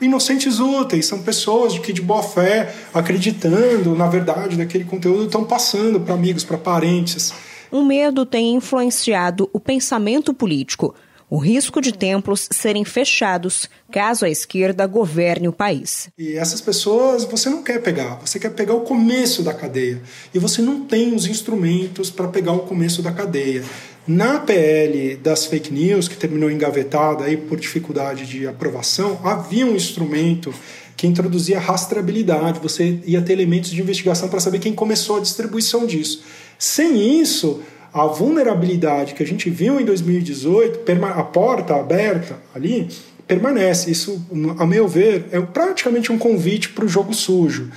inocentes 0.00 0.58
úteis, 0.58 1.06
são 1.06 1.22
pessoas 1.22 1.78
que 1.78 1.92
de 1.92 2.02
boa 2.02 2.22
fé, 2.22 2.74
acreditando 2.92 3.94
na 3.94 4.06
verdade 4.06 4.56
daquele 4.56 4.84
conteúdo, 4.84 5.26
estão 5.26 5.44
passando 5.44 6.00
para 6.00 6.14
amigos, 6.14 6.44
para 6.44 6.58
parentes. 6.58 7.32
Um 7.72 7.84
medo 7.84 8.24
tem 8.26 8.54
influenciado 8.54 9.48
o 9.52 9.58
pensamento 9.58 10.32
político. 10.32 10.94
O 11.28 11.38
risco 11.38 11.80
de 11.80 11.90
templos 11.90 12.48
serem 12.52 12.84
fechados 12.84 13.68
caso 13.90 14.24
a 14.24 14.30
esquerda 14.30 14.86
governe 14.86 15.48
o 15.48 15.52
país. 15.52 16.08
E 16.16 16.34
essas 16.34 16.60
pessoas 16.60 17.24
você 17.24 17.50
não 17.50 17.64
quer 17.64 17.82
pegar, 17.82 18.20
você 18.24 18.38
quer 18.38 18.50
pegar 18.50 18.74
o 18.74 18.82
começo 18.82 19.42
da 19.42 19.52
cadeia. 19.52 20.00
E 20.32 20.38
você 20.38 20.62
não 20.62 20.84
tem 20.84 21.12
os 21.12 21.26
instrumentos 21.26 22.10
para 22.10 22.28
pegar 22.28 22.52
o 22.52 22.60
começo 22.60 23.02
da 23.02 23.10
cadeia. 23.10 23.64
Na 24.06 24.38
PL 24.38 25.16
das 25.16 25.46
fake 25.46 25.72
news, 25.72 26.06
que 26.06 26.16
terminou 26.16 26.48
engavetada 26.48 27.24
aí 27.24 27.36
por 27.36 27.58
dificuldade 27.58 28.24
de 28.24 28.46
aprovação, 28.46 29.18
havia 29.24 29.66
um 29.66 29.74
instrumento 29.74 30.54
que 30.96 31.08
introduzia 31.08 31.58
rastreabilidade, 31.58 32.60
você 32.60 33.00
ia 33.04 33.20
ter 33.20 33.32
elementos 33.32 33.70
de 33.70 33.80
investigação 33.80 34.28
para 34.28 34.38
saber 34.38 34.60
quem 34.60 34.72
começou 34.72 35.16
a 35.16 35.20
distribuição 35.20 35.86
disso. 35.86 36.22
Sem 36.56 37.20
isso, 37.20 37.60
a 37.96 38.06
vulnerabilidade 38.06 39.14
que 39.14 39.22
a 39.22 39.26
gente 39.26 39.48
viu 39.48 39.80
em 39.80 39.84
2018, 39.84 40.80
a 41.02 41.22
porta 41.22 41.74
aberta 41.76 42.36
ali, 42.54 42.88
permanece. 43.26 43.90
Isso, 43.90 44.22
a 44.58 44.66
meu 44.66 44.86
ver, 44.86 45.24
é 45.32 45.40
praticamente 45.40 46.12
um 46.12 46.18
convite 46.18 46.68
para 46.68 46.84
o 46.84 46.88
jogo 46.88 47.14
sujo. 47.14 47.70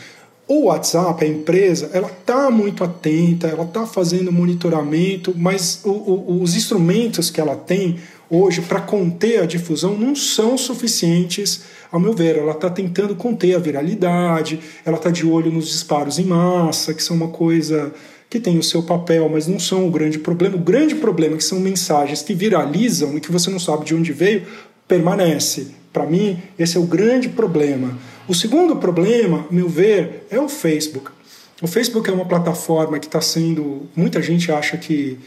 O 0.46 0.66
WhatsApp, 0.66 1.24
a 1.24 1.28
empresa, 1.28 1.90
ela 1.94 2.10
está 2.10 2.52
muito 2.52 2.84
atenta, 2.84 3.48
ela 3.48 3.64
está 3.64 3.86
fazendo 3.86 4.30
monitoramento, 4.30 5.34
mas 5.38 5.80
o, 5.86 5.90
o, 5.92 6.42
os 6.42 6.54
instrumentos 6.54 7.30
que 7.30 7.40
ela 7.40 7.56
tem 7.56 7.98
hoje 8.30 8.60
para 8.60 8.82
conter 8.82 9.42
a 9.42 9.46
difusão 9.46 9.98
não 9.98 10.14
são 10.16 10.58
suficientes, 10.58 11.62
ao 11.90 12.00
meu 12.00 12.14
ver. 12.14 12.36
Ela 12.36 12.52
está 12.52 12.70
tentando 12.70 13.16
conter 13.16 13.56
a 13.56 13.60
viralidade, 13.60 14.60
ela 14.84 14.98
está 14.98 15.10
de 15.10 15.26
olho 15.26 15.50
nos 15.50 15.70
disparos 15.70 16.20
em 16.20 16.26
massa, 16.26 16.94
que 16.94 17.02
são 17.02 17.16
uma 17.16 17.30
coisa 17.30 17.94
que 18.30 18.40
tem 18.40 18.60
o 18.60 18.64
seu 18.64 18.84
papel, 18.84 19.28
mas 19.28 19.48
não 19.48 19.60
são 19.60 19.88
o 19.88 19.92
grande 19.92 20.20
problema. 20.20 20.56
O 20.56 20.60
grande 20.60 20.96
problema 20.96 21.36
é 21.36 21.38
que 21.38 21.44
são 21.44 21.60
mensagens 21.60 22.22
que 22.22 22.34
viralizam 22.34 23.18
e 23.18 23.20
que 23.20 23.32
você 23.32 23.50
não 23.50 23.60
sabe 23.60 23.86
de 23.86 23.96
onde 23.96 24.14
veio, 24.14 24.44
permanece. 24.88 25.72
Para 25.92 26.06
mim, 26.06 26.38
esse 26.58 26.78
é 26.78 26.80
o 26.80 26.84
grande 26.84 27.30
problema. 27.30 27.98
O 28.28 28.36
segundo 28.36 28.76
problema, 28.76 29.48
meu 29.50 29.68
ver, 29.68 30.28
é 30.30 30.40
o 30.40 30.48
Facebook. 30.48 31.10
O 31.62 31.68
Facebook 31.68 32.08
é 32.08 32.14
uma 32.14 32.26
plataforma 32.26 33.00
que 33.00 33.08
está 33.08 33.20
sendo. 33.20 33.88
Muita 33.96 34.22
gente 34.22 34.52
acha 34.52 34.78
que, 34.78 35.18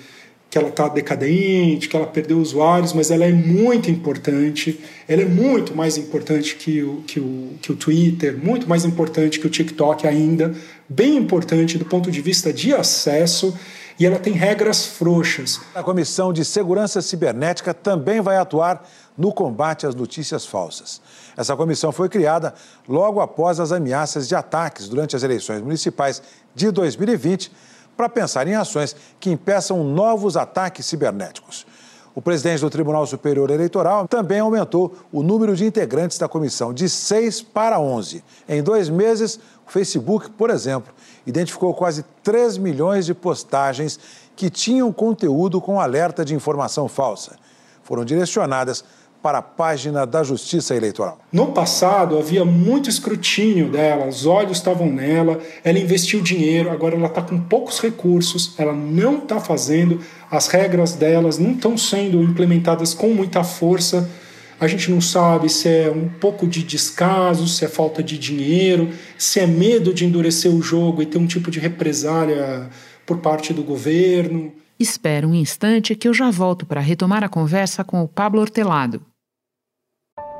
que 0.48 0.56
ela 0.56 0.68
está 0.68 0.88
decadente, 0.88 1.88
que 1.88 1.96
ela 1.96 2.06
perdeu 2.06 2.38
usuários, 2.38 2.92
mas 2.92 3.10
ela 3.10 3.24
é 3.24 3.32
muito 3.32 3.90
importante. 3.90 4.78
Ela 5.08 5.22
é 5.22 5.26
muito 5.26 5.74
mais 5.76 5.98
importante 5.98 6.54
que 6.54 6.82
o, 6.82 7.02
que 7.06 7.18
o, 7.18 7.50
que 7.60 7.72
o 7.72 7.76
Twitter, 7.76 8.38
muito 8.40 8.68
mais 8.68 8.84
importante 8.84 9.40
que 9.40 9.46
o 9.46 9.50
TikTok 9.50 10.06
ainda, 10.06 10.54
bem 10.94 11.16
importante 11.16 11.78
do 11.78 11.84
ponto 11.84 12.10
de 12.10 12.20
vista 12.20 12.52
de 12.52 12.74
acesso 12.74 13.56
e 13.98 14.06
ela 14.06 14.18
tem 14.18 14.32
regras 14.32 14.84
frouxas. 14.84 15.60
A 15.74 15.82
Comissão 15.82 16.32
de 16.32 16.44
Segurança 16.44 17.00
Cibernética 17.00 17.72
também 17.72 18.20
vai 18.20 18.36
atuar 18.36 18.86
no 19.16 19.32
combate 19.32 19.86
às 19.86 19.94
notícias 19.94 20.46
falsas. 20.46 21.00
Essa 21.36 21.56
comissão 21.56 21.92
foi 21.92 22.08
criada 22.08 22.54
logo 22.88 23.20
após 23.20 23.60
as 23.60 23.72
ameaças 23.72 24.26
de 24.28 24.34
ataques 24.34 24.88
durante 24.88 25.14
as 25.14 25.22
eleições 25.22 25.62
municipais 25.62 26.22
de 26.54 26.70
2020 26.70 27.52
para 27.96 28.08
pensar 28.08 28.46
em 28.46 28.54
ações 28.54 28.96
que 29.20 29.30
impeçam 29.30 29.84
novos 29.84 30.36
ataques 30.36 30.86
cibernéticos. 30.86 31.66
O 32.14 32.20
presidente 32.20 32.60
do 32.60 32.68
Tribunal 32.68 33.06
Superior 33.06 33.50
Eleitoral 33.50 34.06
também 34.06 34.40
aumentou 34.40 34.94
o 35.10 35.22
número 35.22 35.56
de 35.56 35.64
integrantes 35.64 36.18
da 36.18 36.28
comissão 36.28 36.72
de 36.72 36.88
6 36.88 37.40
para 37.40 37.80
11. 37.80 38.22
Em 38.46 38.62
dois 38.62 38.90
meses, 38.90 39.40
o 39.66 39.70
Facebook, 39.70 40.28
por 40.30 40.50
exemplo, 40.50 40.92
identificou 41.26 41.72
quase 41.72 42.04
3 42.22 42.58
milhões 42.58 43.06
de 43.06 43.14
postagens 43.14 43.98
que 44.36 44.50
tinham 44.50 44.92
conteúdo 44.92 45.60
com 45.60 45.80
alerta 45.80 46.22
de 46.22 46.34
informação 46.34 46.86
falsa. 46.86 47.38
Foram 47.82 48.04
direcionadas 48.04 48.84
para 49.22 49.38
a 49.38 49.42
página 49.42 50.04
da 50.04 50.24
Justiça 50.24 50.74
Eleitoral. 50.74 51.18
No 51.32 51.52
passado 51.52 52.18
havia 52.18 52.44
muito 52.44 52.90
escrutínio 52.90 53.70
dela, 53.70 54.06
os 54.06 54.26
olhos 54.26 54.58
estavam 54.58 54.90
nela, 54.90 55.38
ela 55.62 55.78
investiu 55.78 56.20
dinheiro, 56.20 56.70
agora 56.70 56.96
ela 56.96 57.06
está 57.06 57.22
com 57.22 57.38
poucos 57.38 57.80
recursos, 57.80 58.54
ela 58.58 58.72
não 58.72 59.18
está 59.18 59.38
fazendo, 59.38 60.00
as 60.30 60.48
regras 60.48 60.94
delas 60.94 61.38
não 61.38 61.52
estão 61.52 61.78
sendo 61.78 62.22
implementadas 62.22 62.92
com 62.92 63.08
muita 63.08 63.44
força. 63.44 64.10
A 64.58 64.66
gente 64.68 64.90
não 64.90 65.00
sabe 65.00 65.48
se 65.48 65.68
é 65.68 65.90
um 65.90 66.08
pouco 66.08 66.46
de 66.46 66.62
descaso, 66.62 67.48
se 67.48 67.64
é 67.64 67.68
falta 67.68 68.02
de 68.02 68.16
dinheiro, 68.16 68.90
se 69.18 69.40
é 69.40 69.46
medo 69.46 69.92
de 69.92 70.04
endurecer 70.04 70.52
o 70.52 70.62
jogo 70.62 71.02
e 71.02 71.06
ter 71.06 71.18
um 71.18 71.26
tipo 71.26 71.50
de 71.50 71.58
represália 71.58 72.68
por 73.04 73.18
parte 73.18 73.52
do 73.52 73.62
governo. 73.62 74.52
Espera 74.78 75.26
um 75.26 75.34
instante 75.34 75.94
que 75.94 76.08
eu 76.08 76.14
já 76.14 76.30
volto 76.30 76.64
para 76.64 76.80
retomar 76.80 77.22
a 77.22 77.28
conversa 77.28 77.84
com 77.84 78.02
o 78.02 78.08
Pablo 78.08 78.40
Hortelado. 78.40 79.02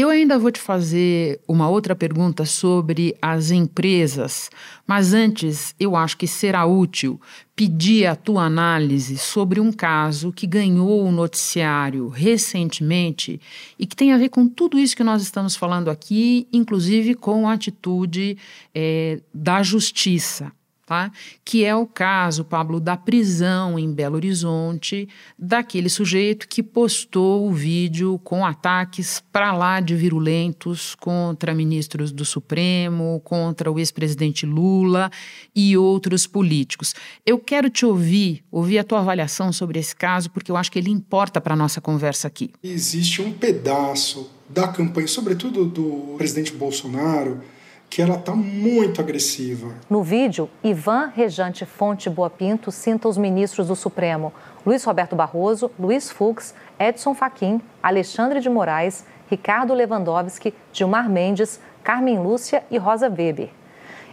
Eu 0.00 0.10
ainda 0.10 0.38
vou 0.38 0.52
te 0.52 0.60
fazer 0.60 1.40
uma 1.48 1.68
outra 1.68 1.92
pergunta 1.92 2.44
sobre 2.44 3.16
as 3.20 3.50
empresas, 3.50 4.48
mas 4.86 5.12
antes 5.12 5.74
eu 5.80 5.96
acho 5.96 6.16
que 6.16 6.28
será 6.28 6.64
útil 6.64 7.20
pedir 7.56 8.06
a 8.06 8.14
tua 8.14 8.44
análise 8.44 9.18
sobre 9.18 9.58
um 9.58 9.72
caso 9.72 10.30
que 10.32 10.46
ganhou 10.46 11.04
o 11.04 11.10
noticiário 11.10 12.06
recentemente 12.06 13.40
e 13.76 13.84
que 13.88 13.96
tem 13.96 14.12
a 14.12 14.18
ver 14.18 14.28
com 14.28 14.46
tudo 14.46 14.78
isso 14.78 14.96
que 14.96 15.02
nós 15.02 15.20
estamos 15.20 15.56
falando 15.56 15.90
aqui, 15.90 16.46
inclusive 16.52 17.16
com 17.16 17.48
a 17.48 17.54
atitude 17.54 18.38
é, 18.72 19.20
da 19.34 19.64
justiça 19.64 20.52
tá? 20.88 21.12
que 21.44 21.66
é 21.66 21.76
o 21.76 21.86
caso, 21.86 22.42
Pablo, 22.42 22.80
da 22.80 22.96
prisão 22.96 23.78
em 23.78 23.92
Belo 23.92 24.16
Horizonte 24.16 25.06
daquele 25.38 25.90
sujeito 25.90 26.48
que 26.48 26.62
postou 26.62 27.46
o 27.46 27.52
vídeo 27.52 28.18
com 28.24 28.44
ataques 28.44 29.22
para 29.30 29.52
lá 29.52 29.80
de 29.80 29.94
virulentos 29.94 30.94
contra 30.94 31.54
ministros 31.54 32.10
do 32.10 32.24
Supremo, 32.24 33.20
contra 33.22 33.70
o 33.70 33.78
ex-presidente 33.78 34.46
Lula 34.46 35.10
e 35.54 35.76
outros 35.76 36.26
políticos. 36.26 36.94
Eu 37.26 37.38
quero 37.38 37.68
te 37.68 37.84
ouvir, 37.84 38.42
ouvir 38.50 38.78
a 38.78 38.84
tua 38.84 39.00
avaliação 39.00 39.52
sobre 39.52 39.78
esse 39.78 39.94
caso, 39.94 40.30
porque 40.30 40.50
eu 40.50 40.56
acho 40.56 40.72
que 40.72 40.78
ele 40.78 40.90
importa 40.90 41.38
para 41.38 41.52
a 41.52 41.56
nossa 41.56 41.82
conversa 41.82 42.26
aqui. 42.26 42.50
Existe 42.62 43.20
um 43.20 43.30
pedaço 43.30 44.30
da 44.48 44.68
campanha, 44.68 45.06
sobretudo 45.06 45.66
do 45.66 46.14
presidente 46.16 46.52
Bolsonaro, 46.54 47.42
que 47.90 48.02
ela 48.02 48.16
está 48.16 48.34
muito 48.34 49.00
agressiva. 49.00 49.74
No 49.88 50.02
vídeo, 50.02 50.48
Ivan 50.62 51.10
Rejante 51.14 51.64
Fonte 51.64 52.10
Boa 52.10 52.28
Pinto 52.28 52.70
cita 52.70 53.08
os 53.08 53.16
ministros 53.16 53.68
do 53.68 53.76
Supremo 53.76 54.32
Luiz 54.64 54.84
Roberto 54.84 55.16
Barroso, 55.16 55.70
Luiz 55.78 56.10
Fux, 56.10 56.54
Edson 56.78 57.14
Fachin, 57.14 57.60
Alexandre 57.82 58.40
de 58.40 58.50
Moraes, 58.50 59.06
Ricardo 59.30 59.72
Lewandowski, 59.72 60.54
Gilmar 60.72 61.08
Mendes, 61.08 61.60
Carmen 61.82 62.18
Lúcia 62.18 62.62
e 62.70 62.76
Rosa 62.76 63.08
Weber. 63.08 63.50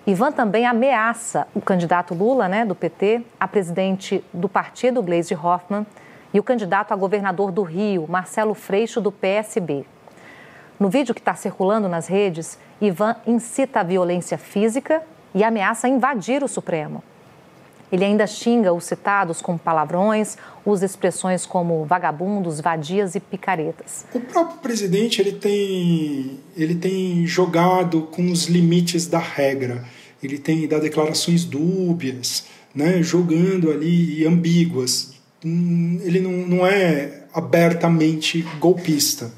Ivan 0.07 0.31
também 0.31 0.65
ameaça 0.65 1.47
o 1.53 1.59
candidato 1.59 2.13
Lula, 2.13 2.47
né, 2.47 2.63
do 2.63 2.75
PT, 2.75 3.23
a 3.39 3.47
presidente 3.47 4.23
do 4.31 4.47
partido, 4.47 5.01
Gleisi 5.01 5.33
Hoffmann, 5.33 5.85
e 6.33 6.39
o 6.39 6.43
candidato 6.43 6.91
a 6.91 6.95
governador 6.95 7.51
do 7.51 7.63
Rio, 7.63 8.05
Marcelo 8.07 8.53
Freixo, 8.53 9.01
do 9.01 9.11
PSB. 9.11 9.85
No 10.79 10.89
vídeo 10.89 11.15
que 11.15 11.21
está 11.21 11.33
circulando 11.33 11.87
nas 11.87 12.07
redes, 12.07 12.57
Ivan 12.81 13.15
incita 13.25 13.79
a 13.79 13.83
violência 13.83 14.37
física 14.37 15.01
e 15.33 15.43
ameaça 15.43 15.87
invadir 15.87 16.43
o 16.43 16.47
Supremo. 16.47 17.01
Ele 17.91 18.03
ainda 18.03 18.27
xinga 18.27 18.73
os 18.73 18.83
citados 18.83 19.41
com 19.41 19.57
palavrões, 19.57 20.37
usa 20.65 20.85
expressões 20.85 21.45
como 21.45 21.85
vagabundos, 21.85 22.59
vadias 22.59 23.15
e 23.15 23.19
picaretas. 23.19 24.05
O 24.13 24.19
próprio 24.19 24.57
presidente 24.57 25.21
ele 25.21 25.33
tem, 25.33 26.39
ele 26.57 26.75
tem 26.75 27.25
jogado 27.25 28.01
com 28.11 28.29
os 28.31 28.47
limites 28.47 29.07
da 29.07 29.19
regra. 29.19 29.85
Ele 30.21 30.37
tem 30.37 30.67
dado 30.67 30.81
declarações 30.81 31.45
dúbias, 31.45 32.45
né, 32.73 33.01
jogando 33.01 33.71
ali 33.71 34.25
ambíguas. 34.25 35.13
Hum, 35.45 35.99
ele 36.03 36.19
não, 36.19 36.31
não 36.31 36.67
é 36.67 37.23
abertamente 37.33 38.41
golpista. 38.59 39.31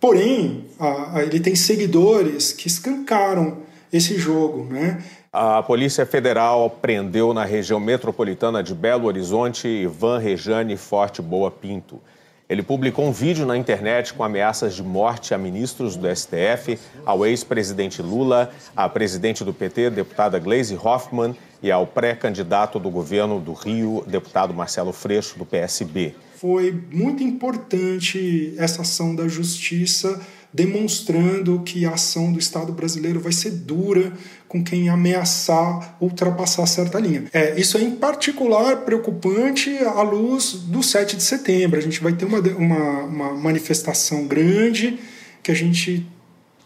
Porém, 0.00 0.64
a, 0.78 1.18
a, 1.18 1.22
ele 1.22 1.40
tem 1.40 1.54
seguidores 1.54 2.52
que 2.52 2.68
escancaram 2.68 3.58
esse 3.92 4.18
jogo, 4.18 4.64
né? 4.64 5.02
A 5.32 5.62
Polícia 5.62 6.04
Federal 6.06 6.68
prendeu 6.70 7.32
na 7.34 7.44
região 7.44 7.78
metropolitana 7.78 8.62
de 8.62 8.74
Belo 8.74 9.06
Horizonte 9.06 9.68
Ivan 9.68 10.18
Rejane 10.18 10.76
Forte 10.76 11.20
Boa 11.20 11.50
Pinto. 11.50 12.00
Ele 12.48 12.62
publicou 12.62 13.04
um 13.04 13.12
vídeo 13.12 13.44
na 13.44 13.56
internet 13.56 14.14
com 14.14 14.22
ameaças 14.22 14.74
de 14.74 14.82
morte 14.82 15.34
a 15.34 15.38
ministros 15.38 15.96
do 15.96 16.06
STF, 16.14 16.78
ao 17.04 17.26
ex-presidente 17.26 18.00
Lula, 18.00 18.50
à 18.76 18.88
presidente 18.88 19.44
do 19.44 19.52
PT, 19.52 19.90
deputada 19.90 20.38
Gleisi 20.38 20.78
Hoffmann, 20.80 21.34
e 21.62 21.72
ao 21.72 21.86
pré-candidato 21.86 22.78
do 22.78 22.88
governo 22.88 23.40
do 23.40 23.52
Rio, 23.52 24.04
deputado 24.06 24.54
Marcelo 24.54 24.92
Freixo, 24.92 25.38
do 25.38 25.44
PSB 25.44 26.14
foi 26.38 26.82
muito 26.92 27.22
importante 27.22 28.54
essa 28.58 28.82
ação 28.82 29.14
da 29.14 29.26
justiça, 29.26 30.20
demonstrando 30.52 31.60
que 31.60 31.84
a 31.84 31.92
ação 31.92 32.32
do 32.32 32.38
Estado 32.38 32.72
brasileiro 32.72 33.20
vai 33.20 33.32
ser 33.32 33.50
dura 33.50 34.12
com 34.48 34.62
quem 34.62 34.88
ameaçar 34.88 35.96
ultrapassar 36.00 36.66
certa 36.66 36.98
linha. 36.98 37.24
É, 37.32 37.58
isso 37.58 37.76
é 37.76 37.82
em 37.82 37.90
particular 37.90 38.84
preocupante 38.84 39.76
à 39.78 40.02
luz 40.02 40.52
do 40.52 40.82
7 40.82 41.16
de 41.16 41.22
setembro. 41.22 41.78
A 41.78 41.82
gente 41.82 42.02
vai 42.02 42.12
ter 42.12 42.24
uma, 42.24 42.38
uma, 42.38 43.02
uma 43.04 43.34
manifestação 43.34 44.26
grande 44.26 44.98
que 45.42 45.50
a 45.50 45.54
gente 45.54 46.06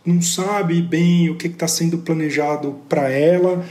não 0.05 0.23
sabe 0.23 0.81
bem 0.81 1.29
o 1.29 1.37
que 1.37 1.47
está 1.47 1.69
sendo 1.69 1.99
planejado 1.99 2.77
para 2.89 3.11
ela. 3.11 3.65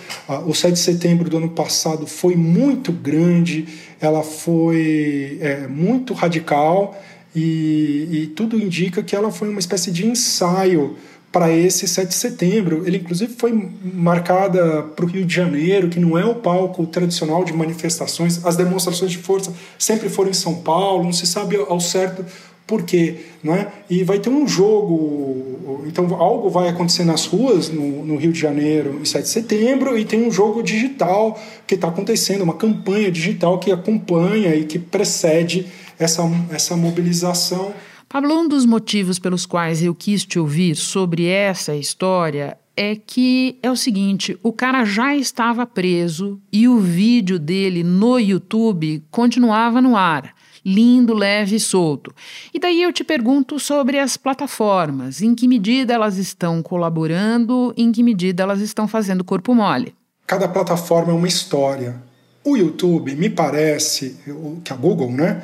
O 0.45 0.53
7 0.53 0.73
de 0.73 0.79
setembro 0.79 1.29
do 1.29 1.37
ano 1.37 1.49
passado 1.49 2.05
foi 2.05 2.35
muito 2.35 2.91
grande, 2.91 3.67
ela 3.99 4.23
foi 4.23 5.37
é, 5.41 5.67
muito 5.67 6.13
radical 6.13 6.99
e, 7.35 8.07
e, 8.11 8.27
tudo 8.35 8.59
indica 8.59 9.03
que 9.03 9.15
ela 9.15 9.31
foi 9.31 9.49
uma 9.49 9.59
espécie 9.59 9.91
de 9.91 10.05
ensaio 10.05 10.97
para 11.31 11.51
esse 11.51 11.87
7 11.87 12.07
de 12.07 12.15
setembro. 12.15 12.83
Ele, 12.87 12.97
inclusive, 12.97 13.33
foi 13.37 13.71
marcada 13.83 14.83
para 14.83 15.05
o 15.05 15.07
Rio 15.07 15.25
de 15.25 15.35
Janeiro, 15.35 15.89
que 15.89 15.99
não 15.99 16.17
é 16.17 16.25
o 16.25 16.35
palco 16.35 16.85
tradicional 16.87 17.43
de 17.43 17.53
manifestações. 17.53 18.43
As 18.43 18.55
demonstrações 18.55 19.11
de 19.11 19.19
força 19.19 19.53
sempre 19.77 20.09
foram 20.09 20.31
em 20.31 20.33
São 20.33 20.55
Paulo, 20.55 21.03
não 21.03 21.13
se 21.13 21.27
sabe 21.27 21.55
ao 21.55 21.79
certo 21.79 22.25
por 22.69 22.83
quê, 22.83 23.15
não 23.43 23.55
é? 23.55 23.67
E 23.89 24.03
vai 24.03 24.19
ter 24.19 24.29
um 24.29 24.47
jogo, 24.47 25.81
então 25.87 26.05
algo 26.13 26.51
vai 26.51 26.69
acontecer 26.69 27.03
nas 27.03 27.25
ruas 27.25 27.67
no, 27.67 28.05
no 28.05 28.15
Rio 28.15 28.31
de 28.31 28.39
Janeiro 28.39 28.99
em 29.01 29.05
7 29.05 29.23
de 29.23 29.29
setembro 29.29 29.97
e 29.97 30.05
tem 30.05 30.23
um 30.23 30.31
jogo 30.31 30.61
digital 30.61 31.37
que 31.65 31.73
está 31.73 31.87
acontecendo, 31.87 32.43
uma 32.43 32.53
campanha 32.53 33.11
digital 33.11 33.57
que 33.57 33.71
acompanha 33.71 34.55
e 34.55 34.65
que 34.65 34.77
precede 34.77 35.65
essa, 35.97 36.21
essa 36.51 36.77
mobilização. 36.77 37.73
Pablo, 38.07 38.39
um 38.39 38.47
dos 38.47 38.67
motivos 38.67 39.17
pelos 39.17 39.47
quais 39.47 39.81
eu 39.81 39.95
quis 39.95 40.23
te 40.23 40.37
ouvir 40.37 40.75
sobre 40.75 41.25
essa 41.25 41.75
história 41.75 42.55
é 42.77 42.95
que 42.95 43.57
é 43.63 43.71
o 43.71 43.75
seguinte: 43.75 44.37
o 44.43 44.53
cara 44.53 44.85
já 44.85 45.15
estava 45.15 45.65
preso 45.65 46.39
e 46.53 46.67
o 46.67 46.77
vídeo 46.77 47.39
dele 47.39 47.83
no 47.83 48.19
YouTube 48.19 49.03
continuava 49.09 49.81
no 49.81 49.97
ar 49.97 50.35
lindo, 50.65 51.13
leve 51.13 51.55
e 51.55 51.59
solto. 51.59 52.13
E 52.53 52.59
daí 52.59 52.81
eu 52.81 52.91
te 52.91 53.03
pergunto 53.03 53.59
sobre 53.59 53.99
as 53.99 54.17
plataformas, 54.17 55.21
em 55.21 55.33
que 55.33 55.47
medida 55.47 55.93
elas 55.93 56.17
estão 56.17 56.61
colaborando, 56.61 57.73
em 57.77 57.91
que 57.91 58.03
medida 58.03 58.43
elas 58.43 58.61
estão 58.61 58.87
fazendo 58.87 59.23
corpo 59.23 59.53
mole. 59.53 59.93
Cada 60.25 60.47
plataforma 60.47 61.11
é 61.11 61.15
uma 61.15 61.27
história. 61.27 62.01
O 62.43 62.55
YouTube, 62.55 63.15
me 63.15 63.29
parece, 63.29 64.17
que 64.63 64.71
a 64.71 64.75
Google, 64.75 65.11
né? 65.11 65.41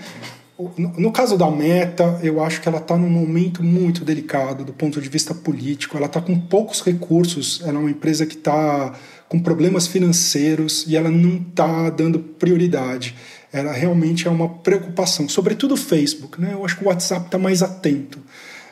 No 0.78 1.12
caso 1.12 1.38
da 1.38 1.52
Meta, 1.52 2.18
eu 2.24 2.42
acho 2.42 2.62
que 2.62 2.70
ela 2.70 2.78
está 2.78 2.96
num 2.96 3.10
momento 3.10 3.62
muito 3.62 4.06
delicado 4.06 4.64
do 4.64 4.72
ponto 4.72 5.02
de 5.02 5.10
vista 5.10 5.34
político. 5.34 5.98
Ela 5.98 6.06
está 6.06 6.22
com 6.22 6.40
poucos 6.40 6.82
recursos, 6.82 7.62
ela 7.62 7.78
é 7.78 7.80
uma 7.80 7.92
empresa 7.92 8.26
que 8.26 8.36
está 8.36 8.94
com 9.28 9.38
problemas 9.40 9.86
financeiros 9.86 10.86
e 10.88 10.96
ela 10.96 11.10
não 11.10 11.38
está 11.38 11.90
dando 11.90 12.20
prioridade 12.20 13.16
ela 13.56 13.72
realmente 13.72 14.28
é 14.28 14.30
uma 14.30 14.50
preocupação, 14.50 15.30
sobretudo 15.30 15.76
o 15.76 15.78
Facebook, 15.78 16.42
né? 16.42 16.52
Eu 16.52 16.66
acho 16.66 16.78
que 16.78 16.84
o 16.84 16.88
WhatsApp 16.88 17.28
está 17.28 17.38
mais 17.38 17.64
atento. 17.64 18.20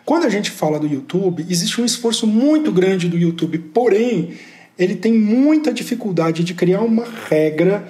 Quando 0.04 0.26
a 0.26 0.30
gente 0.30 0.52
fala 0.52 0.78
do 0.78 0.86
YouTube, 0.86 1.46
existe 1.50 1.80
um 1.80 1.86
esforço 1.86 2.28
muito 2.28 2.69
grande 2.69 3.08
do 3.08 3.17
YouTube, 3.17 3.58
porém, 3.58 4.34
ele 4.78 4.96
tem 4.96 5.13
muita 5.13 5.72
dificuldade 5.72 6.43
de 6.43 6.54
criar 6.54 6.82
uma 6.82 7.06
regra 7.30 7.88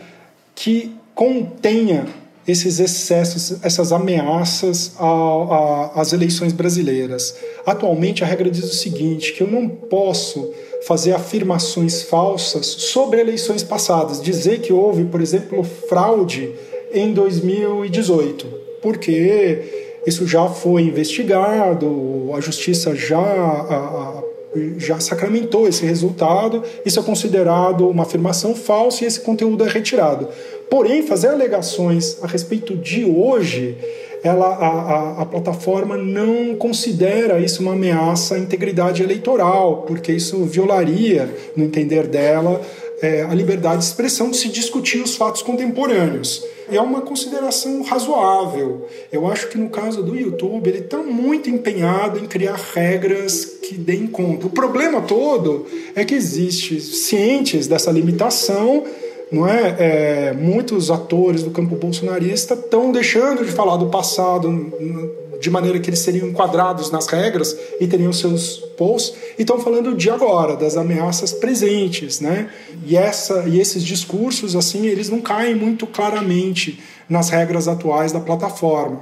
que 0.53 0.95
contenha 1.15 2.05
esses 2.47 2.79
excessos, 2.79 3.63
essas 3.63 3.91
ameaças 3.91 4.95
às 5.95 6.13
eleições 6.13 6.53
brasileiras. 6.53 7.35
Atualmente, 7.65 8.23
a 8.23 8.27
regra 8.27 8.51
diz 8.51 8.65
o 8.65 8.75
seguinte: 8.75 9.33
que 9.33 9.41
eu 9.41 9.47
não 9.47 9.67
posso 9.67 10.53
fazer 10.85 11.13
afirmações 11.13 12.03
falsas 12.03 12.67
sobre 12.67 13.19
eleições 13.19 13.63
passadas, 13.63 14.21
dizer 14.21 14.59
que 14.59 14.71
houve, 14.71 15.05
por 15.05 15.21
exemplo, 15.21 15.63
fraude 15.63 16.53
em 16.93 17.13
2018, 17.13 18.45
porque 18.81 19.93
isso 20.05 20.27
já 20.27 20.47
foi 20.47 20.83
investigado, 20.83 22.31
a 22.35 22.39
justiça 22.39 22.95
já 22.95 24.21
já 24.77 24.99
sacramentou 24.99 25.67
esse 25.67 25.85
resultado, 25.85 26.63
isso 26.85 26.99
é 26.99 27.03
considerado 27.03 27.87
uma 27.89 28.03
afirmação 28.03 28.55
falsa 28.55 29.03
e 29.03 29.07
esse 29.07 29.19
conteúdo 29.19 29.65
é 29.65 29.67
retirado. 29.67 30.27
Porém, 30.69 31.03
fazer 31.03 31.29
alegações 31.29 32.17
a 32.21 32.27
respeito 32.27 32.75
de 32.75 33.03
hoje, 33.03 33.75
ela, 34.23 34.47
a, 34.47 34.67
a, 34.67 35.21
a, 35.21 35.25
plataforma 35.25 35.97
não 35.97 36.55
considera 36.55 37.39
isso 37.39 37.61
uma 37.61 37.73
ameaça 37.73 38.35
à 38.35 38.39
integridade 38.39 39.03
eleitoral, 39.03 39.83
porque 39.85 40.13
isso 40.13 40.45
violaria, 40.45 41.29
no 41.55 41.65
entender 41.65 42.07
dela, 42.07 42.61
é, 43.01 43.23
a 43.23 43.33
liberdade 43.33 43.79
de 43.79 43.85
expressão 43.85 44.29
de 44.29 44.37
se 44.37 44.49
discutir 44.49 45.01
os 45.01 45.15
fatos 45.15 45.41
contemporâneos. 45.41 46.43
É 46.71 46.79
uma 46.79 47.01
consideração 47.01 47.81
razoável. 47.83 48.87
Eu 49.11 49.27
acho 49.27 49.49
que 49.49 49.57
no 49.57 49.69
caso 49.69 50.01
do 50.01 50.15
YouTube, 50.15 50.67
ele 50.69 50.79
está 50.79 50.97
muito 50.97 51.49
empenhado 51.49 52.19
em 52.19 52.25
criar 52.25 52.59
regras 52.73 53.45
que 53.45 53.75
deem 53.75 54.07
conta. 54.07 54.47
O 54.47 54.49
problema 54.49 55.01
todo 55.01 55.65
é 55.95 56.05
que 56.05 56.15
existe, 56.15 56.79
cientes 56.79 57.67
dessa 57.67 57.91
limitação, 57.91 58.83
não 59.31 59.47
é? 59.47 59.75
é? 59.79 60.33
muitos 60.33 60.89
atores 60.91 61.43
do 61.43 61.51
campo 61.51 61.75
bolsonarista 61.75 62.53
estão 62.53 62.91
deixando 62.91 63.43
de 63.43 63.51
falar 63.51 63.77
do 63.77 63.87
passado 63.87 64.71
de 65.43 65.49
maneira 65.49 65.77
que 65.77 65.89
eles 65.89 65.99
seriam 65.99 66.29
enquadrados 66.29 66.89
nas 66.89 67.05
regras 67.07 67.53
e 67.77 67.85
teriam 67.85 68.13
seus 68.13 68.55
posts, 68.77 69.13
e 69.37 69.41
estão 69.41 69.59
falando 69.59 69.93
de 69.93 70.09
agora, 70.09 70.55
das 70.55 70.77
ameaças 70.77 71.33
presentes, 71.33 72.21
né? 72.21 72.49
E, 72.85 72.95
essa, 72.95 73.43
e 73.45 73.59
esses 73.59 73.83
discursos, 73.83 74.55
assim, 74.55 74.87
eles 74.87 75.09
não 75.09 75.19
caem 75.19 75.53
muito 75.53 75.85
claramente 75.85 76.79
nas 77.09 77.29
regras 77.29 77.67
atuais 77.67 78.13
da 78.13 78.21
plataforma. 78.21 79.01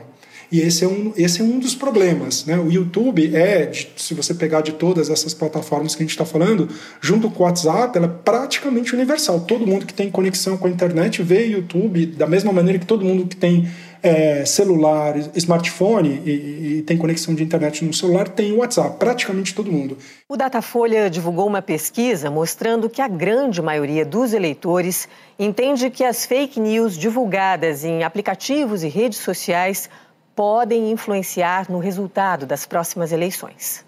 E 0.52 0.60
esse 0.60 0.84
é 0.84 0.88
um, 0.88 1.14
esse 1.16 1.40
é 1.40 1.44
um 1.44 1.60
dos 1.60 1.74
problemas. 1.74 2.44
Né? 2.46 2.58
O 2.60 2.70
YouTube 2.70 3.34
é, 3.34 3.68
de, 3.68 3.88
se 3.96 4.14
você 4.14 4.34
pegar 4.34 4.60
de 4.60 4.74
todas 4.74 5.10
essas 5.10 5.34
plataformas 5.34 5.96
que 5.96 6.04
a 6.04 6.06
gente 6.06 6.12
está 6.12 6.26
falando, 6.26 6.68
junto 7.00 7.30
com 7.30 7.44
o 7.44 7.46
WhatsApp, 7.46 7.98
ela 7.98 8.08
é 8.08 8.10
praticamente 8.10 8.94
universal. 8.94 9.40
Todo 9.40 9.66
mundo 9.66 9.86
que 9.86 9.94
tem 9.94 10.12
conexão 10.12 10.58
com 10.58 10.68
a 10.68 10.70
internet 10.70 11.24
vê 11.24 11.46
YouTube 11.46 12.08
da 12.08 12.28
mesma 12.28 12.52
maneira 12.52 12.80
que 12.80 12.86
todo 12.86 13.06
mundo 13.06 13.28
que 13.28 13.38
tem 13.38 13.70
é, 14.04 14.44
celular, 14.46 15.16
smartphone 15.36 16.22
e, 16.26 16.80
e, 16.80 16.82
tem 16.84 16.98
conexão 16.98 17.36
de 17.36 17.44
internet 17.44 17.86
no 17.86 17.94
celular, 17.94 18.28
tem 18.28 18.52
o 18.52 18.58
WhatsApp, 18.58 18.98
praticamente 18.98 19.54
todo 19.54 19.72
mundo. 19.72 19.98
O 20.28 20.36
Datafolha 20.36 21.10
divulgou 21.10 21.48
uma 21.48 21.62
pesquisa 21.62 22.32
mostrando 22.32 22.90
que 22.90 23.02
a 23.02 23.08
grande 23.08 23.62
maioria 23.62 24.04
dos 24.04 24.34
eleitores 24.34 25.08
entende 25.38 25.90
que 25.90 26.04
as 26.04 26.26
fake 26.26 26.60
news 26.60 26.98
divulgadas 26.98 27.84
em 27.84 28.04
aplicativos 28.04 28.84
e 28.84 28.88
redes 28.88 29.20
sociais 29.20 29.90
podem 30.36 30.92
influenciar 30.92 31.70
no 31.70 31.78
resultado 31.78 32.46
das 32.46 32.66
próximas 32.66 33.12
eleições. 33.12 33.86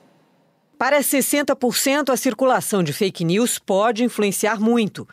Para 0.78 1.00
60%, 1.00 2.10
a 2.10 2.18
circulação 2.18 2.84
de 2.84 2.92
fake 2.92 3.24
news 3.24 3.58
pode 3.58 4.04
influenciar 4.04 4.60
muito. 4.60 5.08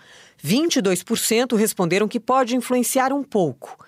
22% 0.44 1.56
responderam 1.56 2.08
que 2.08 2.18
pode 2.18 2.56
influenciar 2.56 3.12
um 3.12 3.22
pouco. 3.22 3.78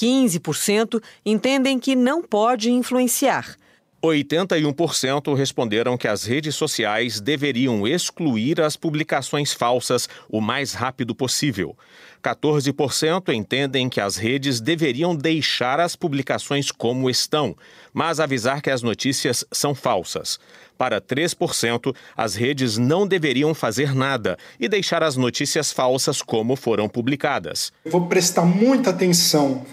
15% 0.00 1.02
entendem 1.26 1.78
que 1.78 1.94
não 1.94 2.22
pode 2.22 2.70
influenciar. 2.70 3.56
81% 4.02 5.34
responderam 5.34 5.96
que 5.98 6.08
as 6.08 6.24
redes 6.24 6.54
sociais 6.54 7.20
deveriam 7.20 7.86
excluir 7.86 8.58
as 8.58 8.74
publicações 8.74 9.52
falsas 9.52 10.08
o 10.30 10.40
mais 10.40 10.72
rápido 10.72 11.14
possível. 11.14 11.76
14% 12.22 13.32
entendem 13.34 13.90
que 13.90 14.00
as 14.00 14.16
redes 14.16 14.58
deveriam 14.58 15.14
deixar 15.14 15.80
as 15.80 15.96
publicações 15.96 16.70
como 16.70 17.10
estão, 17.10 17.54
mas 17.92 18.20
avisar 18.20 18.62
que 18.62 18.70
as 18.70 18.82
notícias 18.82 19.44
são 19.52 19.74
falsas. 19.74 20.38
Para 20.78 20.98
3%, 20.98 21.94
as 22.16 22.34
redes 22.34 22.78
não 22.78 23.06
deveriam 23.06 23.54
fazer 23.54 23.94
nada 23.94 24.38
e 24.58 24.66
deixar 24.66 25.02
as 25.02 25.16
notícias 25.16 25.72
falsas 25.72 26.22
como 26.22 26.56
foram 26.56 26.88
publicadas. 26.88 27.70
Vou 27.84 28.06
prestar 28.06 28.46
muita 28.46 28.88
atenção 28.88 29.66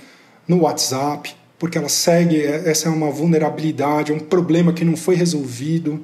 no 0.48 0.62
WhatsApp, 0.62 1.36
porque 1.60 1.78
ela 1.78 1.90
segue, 1.90 2.42
essa 2.42 2.88
é 2.88 2.92
uma 2.92 3.10
vulnerabilidade, 3.10 4.12
é 4.12 4.16
um 4.16 4.20
problema 4.20 4.72
que 4.72 4.86
não 4.86 4.96
foi 4.96 5.16
resolvido 5.16 6.02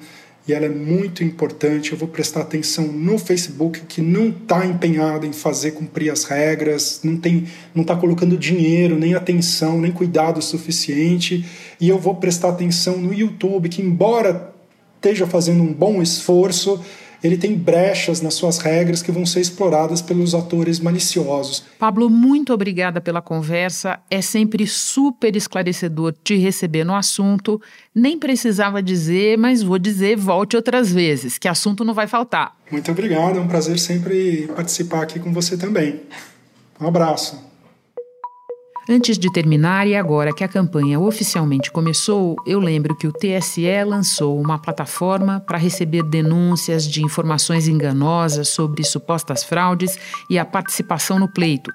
e 0.47 0.53
ela 0.53 0.65
é 0.65 0.69
muito 0.69 1.23
importante. 1.23 1.91
Eu 1.91 1.97
vou 1.97 2.08
prestar 2.08 2.41
atenção 2.41 2.86
no 2.86 3.17
Facebook, 3.17 3.82
que 3.82 4.01
não 4.01 4.29
está 4.29 4.65
empenhado 4.65 5.25
em 5.25 5.32
fazer 5.32 5.71
cumprir 5.71 6.12
as 6.12 6.25
regras, 6.25 6.99
não 7.03 7.17
tem, 7.17 7.47
não 7.73 7.84
está 7.84 7.95
colocando 7.95 8.38
dinheiro, 8.38 8.97
nem 8.97 9.13
atenção, 9.13 9.79
nem 9.79 9.91
cuidado 9.91 10.41
suficiente. 10.41 11.45
E 11.79 11.88
eu 11.88 11.97
vou 11.97 12.15
prestar 12.15 12.49
atenção 12.49 12.97
no 12.97 13.13
YouTube, 13.13 13.69
que 13.69 13.82
embora 13.82 14.53
esteja 14.95 15.25
fazendo 15.25 15.63
um 15.63 15.73
bom 15.73 16.01
esforço, 16.01 16.84
ele 17.23 17.38
tem 17.38 17.55
brechas 17.55 18.21
nas 18.21 18.33
suas 18.33 18.57
regras 18.57 19.01
que 19.01 19.12
vão 19.12 19.25
ser 19.25 19.39
exploradas 19.39 20.01
pelos 20.01 20.36
atores 20.36 20.79
maliciosos. 20.79 21.63
Pablo, 21.79 22.09
muito 22.09 22.53
obrigada 22.53 22.99
pela 22.99 23.21
conversa. 23.21 23.99
É 24.12 24.21
sempre 24.21 24.67
super 24.67 25.36
esclarecedor 25.36 26.13
te 26.23 26.36
receber 26.36 26.83
no 26.83 26.93
assunto. 26.93 27.62
Nem 27.95 28.19
precisava 28.19 28.83
dizer, 28.83 29.38
mas 29.38 29.63
vou 29.63 29.79
dizer, 29.79 30.17
volte 30.17 30.57
outras 30.57 30.91
vezes, 30.91 31.38
que 31.38 31.47
assunto 31.47 31.86
não 31.86 31.93
vai 31.93 32.07
faltar. 32.07 32.57
Muito 32.69 32.91
obrigado, 32.91 33.38
é 33.38 33.41
um 33.41 33.47
prazer 33.47 33.79
sempre 33.79 34.47
participar 34.55 35.03
aqui 35.03 35.19
com 35.19 35.31
você 35.31 35.55
também. 35.55 36.01
Um 36.79 36.88
abraço. 36.88 37.52
Antes 38.89 39.17
de 39.17 39.32
terminar, 39.32 39.88
e 39.88 39.96
agora 39.96 40.34
que 40.34 40.43
a 40.43 40.48
campanha 40.48 41.00
oficialmente 41.00 41.72
começou, 41.72 42.36
eu 42.46 42.60
lembro 42.60 42.93
que 42.98 43.08
o 43.08 43.13
TSE 43.13 43.65
lançou 43.86 44.38
uma 44.38 44.60
plataforma 44.60 45.39
para 45.39 45.58
receber 45.58 46.04
denúncias 46.04 46.86
de 46.86 47.02
informações 47.02 47.69
enganosas 47.69 48.50
sobre 48.50 48.84
supostas 48.84 49.41
fraudes 49.41 49.98
e 50.30 50.38
a 50.38 50.43
participação 50.43 51.17
no 51.17 51.30
pleito, 51.30 51.72